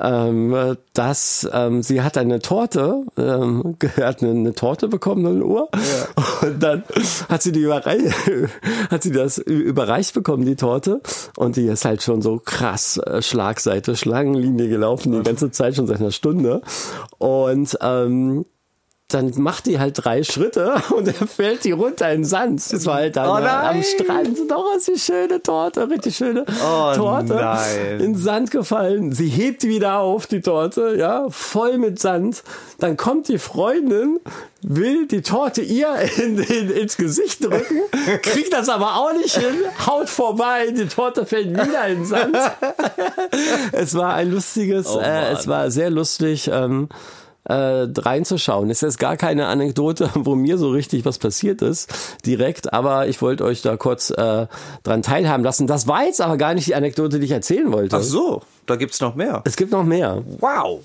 [0.00, 5.68] ähm, dass ähm, sie hat eine Torte, ähm, hat eine, eine Torte bekommen 0 Uhr.
[6.42, 6.84] Und dann
[7.28, 7.98] hat sie die überrei
[8.90, 11.00] hat sie das überreicht bekommen, die Torte.
[11.36, 15.86] Und die ist halt schon so krass äh, Schlagseite, Schlangenlinie gelaufen, die ganze Zeit schon
[15.86, 16.62] seit einer Stunde.
[17.18, 18.44] Und ähm,
[19.10, 22.62] dann macht die halt drei Schritte und dann fällt die runter in den Sand.
[22.70, 23.82] Das war halt dann Oh am.
[23.82, 24.38] Strand.
[24.50, 27.34] Doch, ist die schöne Torte, richtig schöne Oh Torte.
[27.34, 27.92] nein.
[27.92, 29.12] In den Sand gefallen.
[29.12, 32.42] Sie hebt wieder auf, die Torte, ja, voll mit Sand.
[32.80, 34.20] Dann kommt die Freundin,
[34.60, 35.88] will die Torte ihr
[36.18, 37.80] in, in, ins Gesicht drücken,
[38.22, 39.56] kriegt das aber auch nicht hin,
[39.86, 42.36] haut vorbei, die Torte fällt wieder in den Sand.
[43.72, 46.50] es war ein lustiges, Oh äh, es war sehr lustig.
[46.52, 46.90] Ähm,
[47.48, 48.70] äh, reinzuschauen.
[48.70, 51.92] Es ist gar keine Anekdote, wo mir so richtig was passiert ist,
[52.24, 54.46] direkt, aber ich wollte euch da kurz äh,
[54.82, 55.66] dran teilhaben lassen.
[55.66, 57.96] Das war jetzt aber gar nicht die Anekdote, die ich erzählen wollte.
[57.96, 59.42] Ach so, da gibt's noch mehr.
[59.44, 60.22] Es gibt noch mehr.
[60.40, 60.80] Wow.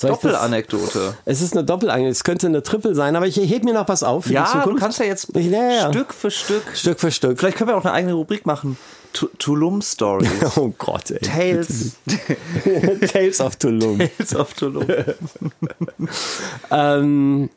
[0.00, 1.14] Doppelanekdote.
[1.24, 2.10] Es ist eine Doppelanekdote.
[2.10, 4.98] Es könnte eine Triple sein, aber ich heb mir noch was auf Ja, du kannst
[4.98, 5.88] ja jetzt Ich- ja, ja.
[5.90, 6.62] Stück für Stück.
[6.74, 7.38] Stück für Stück.
[7.38, 8.76] Vielleicht können wir auch eine eigene Rubrik machen.
[9.12, 10.30] Tu- Tulum Stories.
[10.56, 11.18] Oh Gott, ey.
[11.20, 11.96] Tales,
[13.12, 13.98] Tales of Tulum.
[13.98, 14.86] Tales of Tulum.
[16.70, 17.50] Ähm,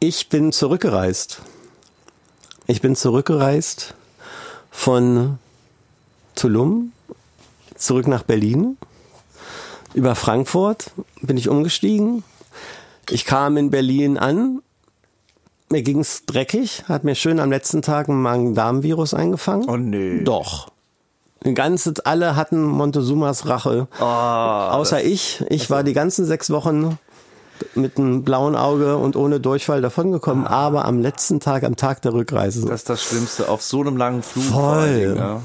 [0.00, 1.40] ich bin zurückgereist.
[2.66, 3.94] Ich bin zurückgereist
[4.70, 5.38] von
[6.34, 6.92] Tulum
[7.76, 8.76] zurück nach Berlin.
[9.94, 10.90] Über Frankfurt
[11.20, 12.24] bin ich umgestiegen.
[13.10, 14.62] Ich kam in Berlin an.
[15.72, 19.66] Mir ging's dreckig, hat mir schön am letzten Tag ein Magen-Darm-Virus eingefangen.
[19.70, 20.22] Oh nee.
[20.22, 20.68] Doch.
[21.54, 23.88] Ganze, alle hatten Montezumas Rache.
[23.98, 25.42] Ah, Außer ich.
[25.48, 26.98] Ich war die ganzen sechs Wochen
[27.74, 32.12] mit einem blauen Auge und ohne Durchfall davongekommen, aber am letzten Tag, am Tag der
[32.12, 34.44] Rückreise, Das ist das Schlimmste auf so einem langen Flug.
[34.44, 35.14] Voll.
[35.16, 35.40] ja.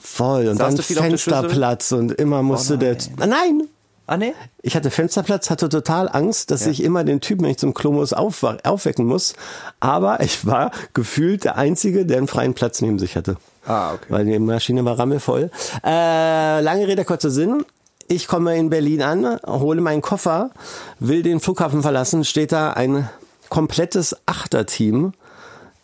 [0.00, 0.48] voll.
[0.48, 0.96] Und Saßt dann?
[0.96, 2.96] Fensterplatz und immer musste der...
[3.18, 3.68] Nein!
[4.08, 4.32] Ah, nee?
[4.62, 7.92] Ich hatte Fensterplatz, hatte total Angst, dass ich immer den Typen, wenn ich zum Klo
[7.92, 9.34] muss, aufwecken muss.
[9.80, 13.36] Aber ich war gefühlt der Einzige, der einen freien Platz neben sich hatte.
[13.66, 14.06] Ah, okay.
[14.08, 15.50] Weil die Maschine war rammelvoll.
[15.84, 17.66] Äh, lange Rede, kurzer Sinn.
[18.08, 20.52] Ich komme in Berlin an, hole meinen Koffer,
[20.98, 23.10] will den Flughafen verlassen, steht da ein
[23.50, 25.12] komplettes Achterteam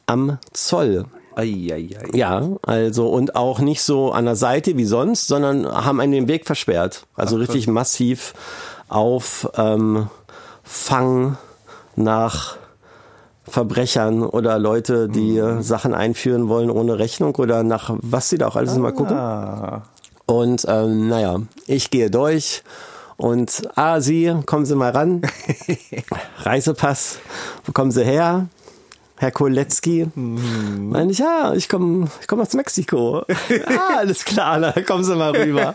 [0.07, 1.05] am Zoll.
[1.37, 1.89] Eieiei.
[2.12, 6.28] Ja, also und auch nicht so an der Seite wie sonst, sondern haben einen den
[6.28, 7.07] Weg versperrt.
[7.14, 8.35] Also richtig massiv
[8.89, 10.09] auf ähm,
[10.62, 11.37] Fang
[11.97, 12.57] nach
[13.45, 18.49] Verbrechern oder Leute, die äh, Sachen einführen wollen ohne Rechnung oder nach was sie da
[18.49, 19.16] auch alles mal gucken.
[19.16, 19.82] Ah.
[20.26, 22.62] Und ähm, naja, ich gehe durch
[23.16, 25.22] und ah, Sie, kommen Sie mal ran.
[26.39, 27.18] Reisepass,
[27.64, 28.49] wo kommen Sie her?
[29.25, 30.07] Herr Koletzki.
[30.14, 33.20] Meine ich, ja, ich komme ich komm aus Mexiko.
[33.66, 35.75] ah, alles klar, na, kommen Sie mal rüber.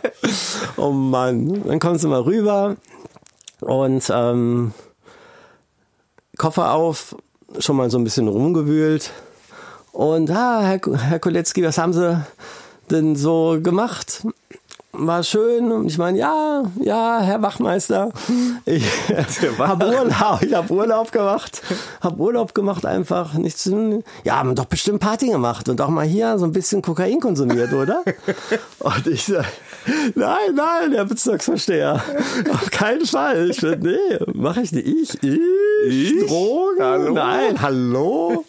[0.78, 2.76] oh Mann, dann kommen Sie mal rüber
[3.62, 4.72] und ähm,
[6.38, 7.16] Koffer auf,
[7.58, 9.10] schon mal so ein bisschen rumgewühlt.
[9.93, 12.24] Und ah, Herr, Herr Koletzki, was haben Sie
[12.91, 14.28] denn so gemacht?
[14.92, 18.10] War schön und ich meine, ja, ja, Herr Wachmeister,
[18.66, 18.84] ich
[19.60, 21.62] habe Urlaub, ich habe Urlaub gemacht,
[22.02, 24.04] habe Urlaub gemacht einfach, nichts, zu tun.
[24.24, 27.72] ja, haben doch bestimmt Party gemacht und auch mal hier so ein bisschen Kokain konsumiert,
[27.72, 28.04] oder?
[28.80, 29.46] und ich sage,
[30.16, 32.02] nein, nein, Herr Bezirksvorsteher,
[32.52, 33.52] auf keinen Fall.
[33.52, 34.88] Ich find, nee, mache ich nicht.
[34.88, 35.40] Ich, ich,
[35.86, 36.28] Ich?
[36.28, 36.82] Drogen?
[36.82, 37.14] Hallo?
[37.14, 38.44] Nein, hallo?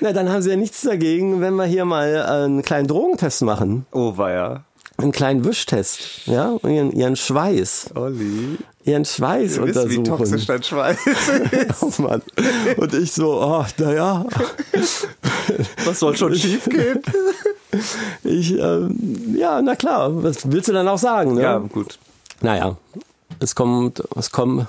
[0.00, 3.84] Na, dann haben sie ja nichts dagegen, wenn wir hier mal einen kleinen Drogentest machen.
[3.92, 4.64] Oh, weia.
[4.96, 8.58] Einen kleinen Wischtest, ja, und ihren, ihren Schweiß, Olli.
[8.84, 10.04] ihren Schweiß Du wisst, wie untersuchen.
[10.04, 11.82] toxisch dein Schweiß ist.
[11.82, 12.22] Oh Mann.
[12.76, 14.24] Und ich so, oh, naja,
[15.84, 17.02] Was soll schon schief gehen?
[18.22, 21.42] ich, ähm, ja, na klar, was willst du dann auch sagen, ne?
[21.42, 21.98] Ja, gut.
[22.40, 22.76] Naja,
[23.40, 24.66] es kommt, es kommt,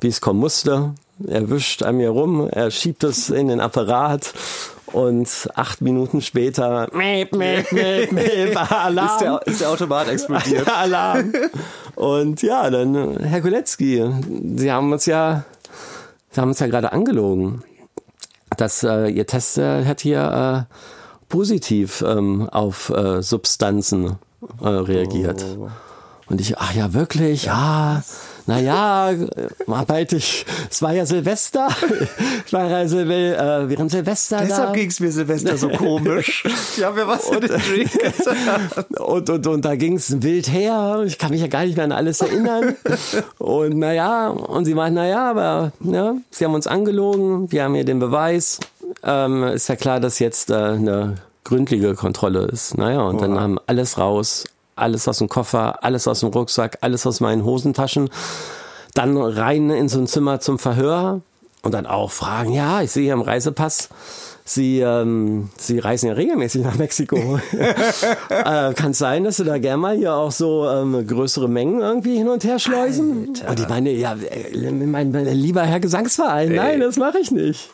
[0.00, 0.94] wie es kommen musste.
[1.28, 4.32] Er wischt an mir rum, er schiebt es in den Apparat
[4.92, 9.06] und acht Minuten später, meep, meep, meep, meep, Alarm.
[9.14, 10.66] Ist der, ist der Automat explodiert?
[10.66, 11.32] Ja, Alarm.
[11.94, 14.10] Und ja, dann, Herr Kulecki,
[14.56, 15.44] Sie haben uns ja,
[16.30, 17.62] Sie haben uns ja gerade angelogen,
[18.56, 20.74] dass äh, Ihr Test äh, hat hier äh,
[21.28, 24.18] positiv ähm, auf äh, Substanzen
[24.60, 25.44] äh, reagiert.
[26.28, 28.02] Und ich, ach ja, wirklich, ja.
[28.50, 29.14] Naja,
[29.68, 30.44] arbeite ich.
[30.68, 31.68] Es war ja Silvester.
[32.46, 34.44] Ich war ja Silve äh, während Silvester da.
[34.44, 36.42] Deshalb ging es mir Silvester so komisch.
[36.82, 39.00] Habe mir was gesagt.
[39.00, 41.04] Und, und, und da ging es wild her.
[41.06, 42.74] Ich kann mich ja gar nicht mehr an alles erinnern.
[43.38, 47.84] Und naja, und sie meinten, naja, aber ne, sie haben uns angelogen, wir haben hier
[47.84, 48.58] den Beweis.
[49.04, 52.76] Ähm, ist ja klar, dass jetzt äh, eine gründliche Kontrolle ist.
[52.76, 54.44] Naja, und dann haben alles raus,
[54.80, 58.10] alles aus dem Koffer, alles aus dem Rucksack, alles aus meinen Hosentaschen.
[58.94, 61.20] Dann rein in so ein Zimmer zum Verhör
[61.62, 63.88] und dann auch fragen, ja, ich sehe hier im Reisepass,
[64.44, 67.16] Sie, ähm, Sie reisen ja regelmäßig nach Mexiko.
[68.28, 71.80] äh, Kann es sein, dass Sie da gerne mal hier auch so ähm, größere Mengen
[71.80, 73.28] irgendwie hin und her schleusen?
[73.48, 77.70] Und ich meine, ja, äh, mein, mein lieber Herr Gesangsverein, nein, das mache ich nicht.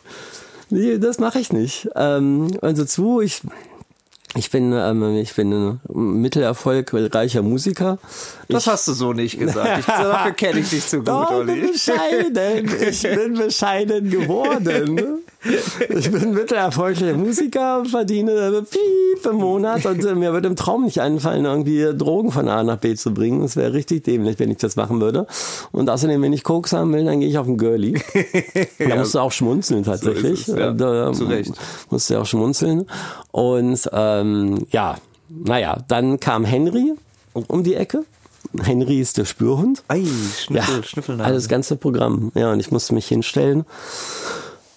[0.69, 1.89] Nee, das mache ich nicht.
[1.95, 3.41] Ähm, also zu, ich
[4.37, 7.99] ich bin, ähm, ich bin ein mittelerfolgreicher Musiker.
[8.49, 9.81] Das hast du so nicht gesagt.
[9.81, 11.73] Ich, dafür kenne ich dich zu gut, Doch, ich bin Olli.
[11.73, 12.71] bescheiden.
[12.89, 15.23] Ich bin bescheiden geworden.
[15.89, 21.01] Ich bin mittelerfolgreicher Musiker, verdiene Piep im Monat und äh, mir würde im Traum nicht
[21.01, 23.43] einfallen, irgendwie Drogen von A nach B zu bringen.
[23.43, 25.27] Das wäre richtig dämlich, wenn ich das machen würde.
[25.73, 28.01] Und außerdem, wenn ich Koks haben will, dann gehe ich auf den Girlie.
[28.79, 30.47] Da musst du auch schmunzeln tatsächlich.
[30.47, 30.73] So ist es, ja.
[30.73, 31.53] Da, Zu Recht.
[31.91, 32.87] Musst du ja auch schmunzeln.
[33.31, 34.97] Und ähm, ja,
[35.29, 36.95] naja, dann kam Henry
[37.33, 38.05] um die Ecke
[38.63, 39.83] Henry ist der Spürhund.
[39.89, 40.05] Ei,
[40.39, 41.29] Schnüffel, Ja, Schnüffelnase.
[41.29, 42.33] alles ganze Programm.
[42.35, 43.65] Ja, und ich musste mich hinstellen.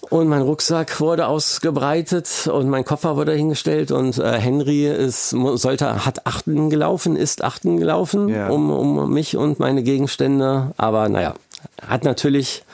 [0.08, 6.04] Und mein Rucksack wurde ausgebreitet und mein Koffer wurde hingestellt und äh, Henry ist, sollte,
[6.04, 8.48] hat Achten gelaufen, ist Achten gelaufen Ja.
[8.48, 10.72] um, um mich und meine Gegenstände.
[10.76, 11.34] Aber naja,
[11.86, 12.64] hat natürlich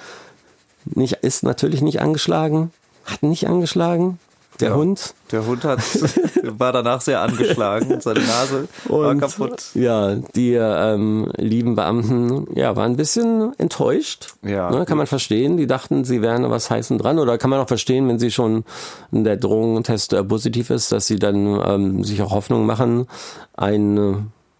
[0.86, 2.70] nicht, ist natürlich nicht angeschlagen,
[3.04, 4.18] hat nicht angeschlagen.
[4.60, 4.74] Der Ja.
[4.76, 5.14] Hund.
[5.32, 5.80] Der Hund hat,
[6.58, 9.64] war danach sehr angeschlagen, seine Nase war Und kaputt.
[9.74, 14.34] ja, die ähm, lieben Beamten ja, waren ein bisschen enttäuscht.
[14.42, 14.70] Ja.
[14.70, 15.56] ne, kann man verstehen.
[15.56, 17.18] Die dachten, sie wären was heißen dran.
[17.18, 18.64] Oder kann man auch verstehen, wenn sie schon
[19.10, 23.08] der Drogentest äh, positiv ist, dass sie dann ähm, sich auch Hoffnung machen,
[23.56, 24.16] einen äh,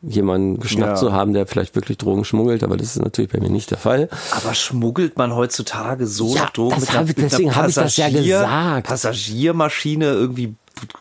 [0.08, 0.96] jemanden geschnappt Ja.
[0.96, 2.62] zu haben, der vielleicht wirklich Drogen schmuggelt.
[2.62, 4.08] Aber das ist natürlich bei mir nicht der Fall.
[4.30, 7.96] Aber schmuggelt man heutzutage so Ja, Drogen mit hab ich- mit deswegen hab ich das
[7.96, 8.88] ja gesagt.
[8.88, 10.54] Passagiermaschine irgendwie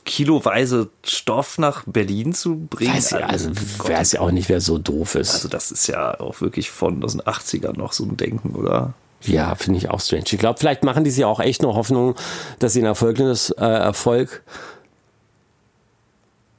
[0.05, 2.93] kiloweise Stoff nach Berlin zu bringen?
[2.93, 3.49] Weiß ja, also
[3.79, 5.33] weiß ja auch nicht, wer so doof ist.
[5.33, 8.93] Also das ist ja auch wirklich von aus den 80ern noch so ein Denken, oder?
[9.23, 10.23] Ja, finde ich auch strange.
[10.31, 12.15] Ich glaube, vielleicht machen die sich auch echt noch Hoffnung,
[12.59, 14.43] dass sie ein erfolgreiches äh, Erfolg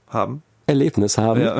[0.08, 0.42] Haben?
[0.66, 1.58] Erlebnis haben, Ja.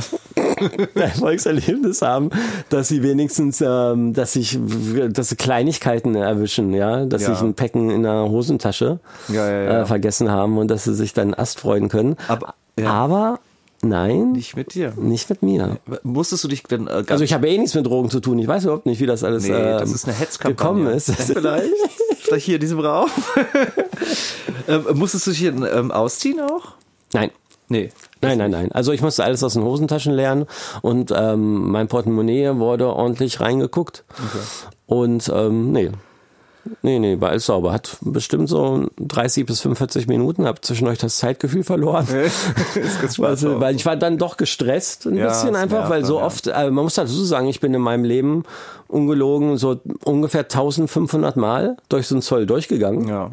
[0.95, 2.31] Erfolgserlebnis haben,
[2.71, 4.59] dass sie wenigstens, ähm, dass sich,
[5.11, 7.29] dass sie Kleinigkeiten erwischen, ja, dass Ja.
[7.35, 8.99] sich ein Packen in der Hosentasche
[9.29, 9.49] Ja.
[9.83, 12.17] Äh, vergessen haben und dass sie sich dann Ast freuen können.
[12.27, 12.55] Aber-.
[12.85, 13.39] Aber
[13.83, 14.93] nein, Nicht mit dir.
[14.97, 15.77] nicht mit mir.
[16.03, 18.39] Musstest du dich denn äh, Also ich habe eh nichts mit Drogen zu tun.
[18.41, 20.57] Ich weiß überhaupt nicht, wie das alles Nee, ähm, das ist eine Hetzkampagne.
[20.57, 21.13] gekommen ist.
[21.13, 21.73] Vielleicht?
[22.23, 23.09] Vielleicht hier in diesem Raum?
[24.69, 26.75] ähm, musstest du dich hier ähm, ausziehen auch?
[27.13, 27.31] Nein.
[27.69, 27.91] Nee.
[28.23, 28.73] Nein, nein, nein.
[28.73, 30.47] Also ich musste alles aus den Hosentaschen lernen
[30.83, 34.05] und ähm, mein Portemonnaie wurde ordentlich reingeguckt.
[34.87, 35.91] Und ähm, nee.
[36.83, 37.73] Nee, nee, war alles sauber.
[37.73, 42.07] Hat bestimmt so 30 bis 45 Minuten, habe zwischendurch das Zeitgefühl verloren.
[43.01, 43.19] ganz
[43.61, 46.25] Weil, ich war dann doch gestresst ein Ja, bisschen einfach, weil dann, so ja.
[46.25, 48.43] oft, äh, man muss dazu sagen, ich bin in meinem Leben
[48.89, 53.07] ungelogen so ungefähr 1500 Mal durch so einen Zoll durchgegangen.
[53.09, 53.31] Ja.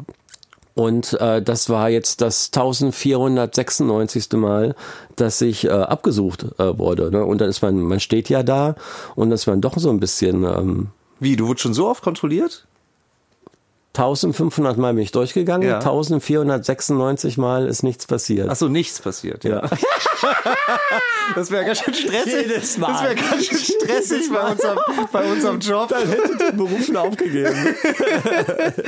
[0.74, 4.32] Und äh, das war jetzt das 1496.
[4.32, 4.74] Mal,
[5.16, 7.10] dass ich äh, abgesucht äh, wurde.
[7.10, 7.24] Ne?
[7.24, 8.74] Und dann ist man, man steht ja da
[9.14, 10.88] und das war doch so ein bisschen ähm,
[11.20, 12.66] Wie, du wurdest schon so oft kontrolliert?
[13.96, 15.76] 1500 Mal bin ich durchgegangen, Ja.
[15.76, 18.48] 1496 Mal ist nichts passiert.
[18.48, 19.44] Achso, nichts passiert.
[19.44, 19.62] ja.
[21.34, 22.34] Das wäre ganz schön stressig.
[22.46, 22.92] Jedes Mal.
[22.92, 24.78] Das wäre ganz schön stressig bei unserem,
[25.10, 25.88] bei unserem Job.
[25.88, 27.54] Dann hätte ich den Beruf schon aufgegeben.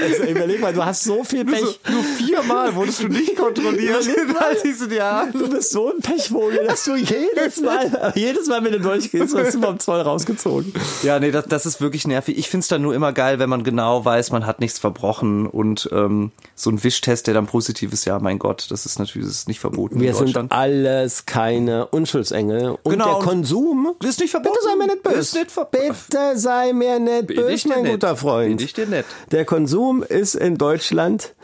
[0.02, 1.64] also, überleg mal, du hast so viel Nur, Pech.
[1.64, 5.32] so, nur viermal wurdest du nicht kontrolliert in all diesen Jahren.
[5.32, 9.54] Du bist so ein Pechvogel, dass du jedes Mal, jedes Mal, wenn du durchgehst, wirst
[9.54, 10.74] du vom Zoll rausgezogen.
[11.02, 12.36] Ja, nee, das, das ist wirklich nervig.
[12.38, 15.88] Ich find's dann nur immer geil, wenn man genau weiß, man hat nichts verbrochen und
[15.92, 19.36] ähm, so ein Wischtest, der dann positiv ist, ja, mein Gott, das ist natürlich das
[19.38, 22.76] ist nicht verboten Wir in sind alles keine Unschuldsengel.
[22.82, 23.94] Und Genau, der Konsum.
[24.04, 24.54] ist nicht verboten.
[24.54, 25.38] Bitte sei mir nicht böse.
[25.38, 25.70] Nicht.
[25.70, 27.92] Bitte sei mir nicht böse, mein nett.
[27.92, 28.56] guter Freund.
[28.56, 29.06] Bin ich dir nett.
[29.30, 31.34] Der Konsum ist in Deutschland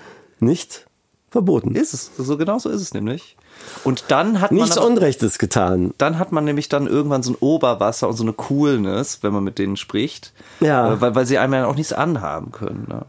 [0.40, 0.86] nicht
[1.30, 1.74] verboten.
[1.74, 2.10] Ist es.
[2.16, 3.36] So genau so ist es nämlich.
[3.84, 5.92] Und dann hat Nichts man aber- Unrechtes getan.
[5.98, 9.44] dann hat man nämlich dann irgendwann so ein Oberwasser und so eine Coolness, wenn man
[9.44, 10.32] mit denen spricht.
[10.60, 10.94] Ja.
[10.94, 12.86] Äh, Weil, weil sie einem ja auch nichts anhaben können.
[12.88, 13.02] Ne?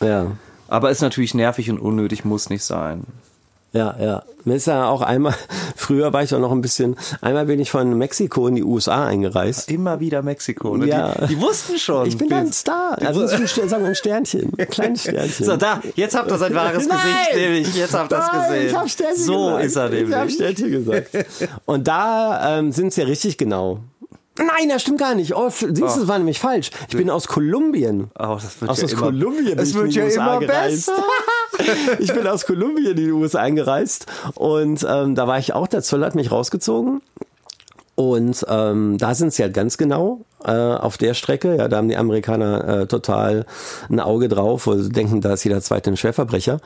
[0.00, 0.32] Ja.
[0.68, 3.04] Aber ist natürlich nervig und unnötig, muss nicht sein.
[3.72, 4.22] Ja, ja.
[4.44, 5.34] Mir ist ja auch einmal,
[5.76, 9.06] früher war ich auch noch ein bisschen, einmal bin ich von Mexiko in die USA
[9.06, 9.70] eingereist.
[9.70, 10.76] Immer wieder Mexiko.
[10.76, 10.86] Ne?
[10.86, 11.12] Ja.
[11.12, 12.06] Die, die wussten schon.
[12.06, 12.96] Ich bin ein Star.
[12.98, 14.52] Also sagen wir ein Sternchen.
[14.56, 15.44] Ein kleines Sternchen.
[15.44, 16.98] So, da, jetzt habt ihr sein wahres Nein!
[16.98, 17.74] Gesicht, nämlich.
[17.74, 18.66] Jetzt habt ihr Nein, gesehen.
[18.68, 19.64] Ich hab Sternchen so gesagt.
[19.64, 20.34] ist er Ich hab nämlich.
[20.34, 21.10] Sternchen gesagt.
[21.66, 23.80] Und da ähm, sind sie ja richtig genau.
[24.38, 25.34] Nein, das stimmt gar nicht.
[25.34, 26.70] Oh, siehst du, das war nämlich falsch.
[26.88, 28.10] Ich bin aus Kolumbien.
[28.18, 30.04] Oh, das wird Aus, ja aus immer, Kolumbien bin Es ich wird in die ja
[30.04, 30.90] USA immer gereist.
[31.56, 31.96] besser.
[31.98, 35.82] ich bin aus Kolumbien in die USA eingereist und ähm, da war ich auch, der
[35.82, 37.02] Zoll hat mich rausgezogen.
[37.94, 41.56] Und ähm, da sind sie halt ganz genau äh, auf der Strecke.
[41.56, 43.44] Ja, da haben die Amerikaner äh, total
[43.90, 46.60] ein Auge drauf, sie denken, da ist jeder zweite ein Schwerverbrecher.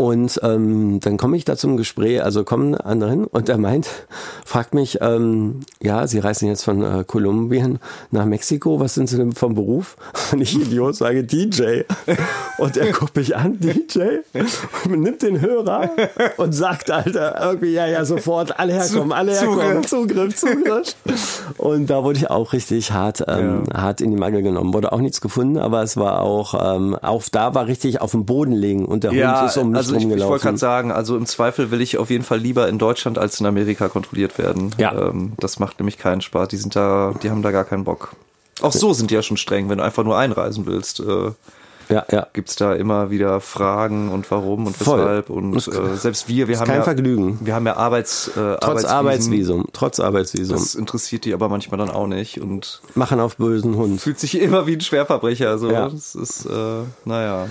[0.00, 3.86] Und ähm, dann komme ich da zum Gespräch, also kommen andere hin und er meint,
[4.46, 7.80] fragt mich, ähm, ja, Sie reisen jetzt von äh, Kolumbien
[8.10, 9.98] nach Mexiko, was sind Sie denn vom Beruf?
[10.32, 11.82] Und ich Idiot sage DJ.
[12.58, 14.20] Und er guckt mich an, DJ,
[14.84, 15.90] und nimmt den Hörer
[16.36, 20.94] und sagt, Alter, irgendwie, ja, ja, sofort, alle herkommen, alle herkommen, Zugriff, Zugriff.
[21.56, 24.74] Und da wurde ich auch richtig hart, ähm, hart in die Mangel genommen.
[24.74, 28.26] Wurde auch nichts gefunden, aber es war auch, ähm, auf da war richtig auf dem
[28.26, 30.92] Boden liegen und der Ja, Hund ist um mich also ich, ich wollte gerade sagen,
[30.92, 34.38] also im Zweifel will ich auf jeden Fall lieber in Deutschland als in Amerika kontrolliert
[34.38, 34.74] werden.
[34.78, 34.92] Ja.
[34.92, 36.48] Ähm, das macht nämlich keinen Spaß.
[36.48, 38.14] Die sind da, die haben da gar keinen Bock.
[38.60, 41.00] Auch so sind die ja schon streng, wenn du einfach nur einreisen willst.
[41.00, 41.32] Äh,
[41.90, 42.26] Ja, ja.
[42.32, 45.00] gibt's da immer wieder Fragen und warum und Voll.
[45.00, 45.30] weshalb.
[45.30, 47.38] Und Das- äh, selbst wir, wir haben kein ja, Vergnügen.
[47.42, 48.90] Wir haben ja Arbeits, äh, Trotz Arbeitsvisum.
[48.90, 49.66] Arbeitsvisum.
[49.72, 50.56] Trotz Arbeitsvisum.
[50.56, 54.00] Das interessiert die aber manchmal dann auch nicht und Machen auf bösen Hund.
[54.00, 55.58] fühlt sich immer wie ein Schwerverbrecher.
[55.58, 55.70] So.
[55.70, 55.88] Ja.
[55.88, 56.50] Das ist, äh,
[57.04, 57.46] naja.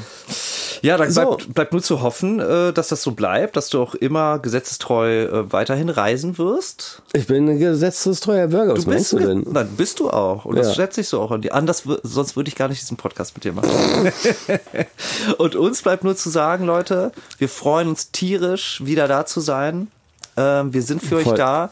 [0.81, 1.21] Ja, dann So.
[1.35, 5.23] bleibt, bleibt nur zu hoffen, äh, dass das so bleibt, dass du auch immer gesetzestreu
[5.23, 7.01] äh, weiterhin reisen wirst.
[7.11, 8.77] Ich bin ein gesetzestreuer Bürger.
[8.77, 9.45] Was meinst du denn?
[9.51, 10.45] Nein, bist du auch.
[10.45, 10.73] Und das Ja.
[10.75, 11.53] schätze ich so auch an dir.
[11.53, 13.69] Anders, sonst würde ich gar nicht diesen Podcast mit dir machen.
[15.37, 19.89] und uns bleibt nur zu sagen, Leute, wir freuen uns tierisch, wieder da zu sein.
[20.37, 21.37] Ähm, wir sind für euch Voll.
[21.37, 21.71] da.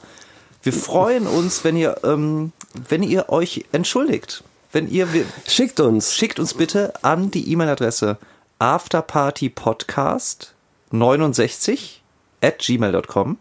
[0.63, 2.51] Wir freuen uns, wenn ihr, ähm,
[2.89, 4.43] wenn ihr euch entschuldigt.
[4.71, 5.07] Wenn ihr,
[5.47, 6.13] Schickt uns.
[6.13, 8.17] schickt uns bitte an die E-Mail-Adresse
[8.59, 10.53] afterpartypodcast
[10.91, 12.01] 69
[12.41, 13.37] at gmail.com.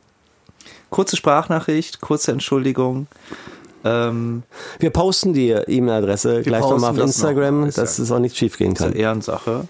[0.90, 3.08] Kurze Sprachnachricht, kurze Entschuldigung.
[3.87, 4.43] Ähm,
[4.78, 8.59] Wir posten die E-Mail-Adresse gleich nochmal auf das Instagram, noch, dass es auch nicht schief
[8.59, 9.01] gehen ist eine kann.
[9.01, 9.68] Ehrensache.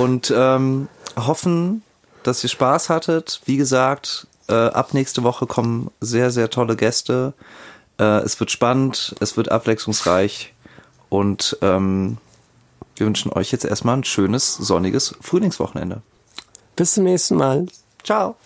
[0.00, 1.82] Und ähm, hoffen,
[2.22, 3.40] dass ihr Spaß hattet.
[3.44, 7.34] Wie gesagt, äh, ab nächste Woche kommen sehr, sehr tolle Gäste.
[7.98, 10.54] Äh, es wird spannend, es wird abwechslungsreich
[11.08, 12.18] und ähm,
[12.96, 16.02] wir wünschen euch jetzt erstmal ein schönes, sonniges Frühlingswochenende.
[16.76, 17.66] Bis zum nächsten Mal.
[18.04, 18.36] Ciao.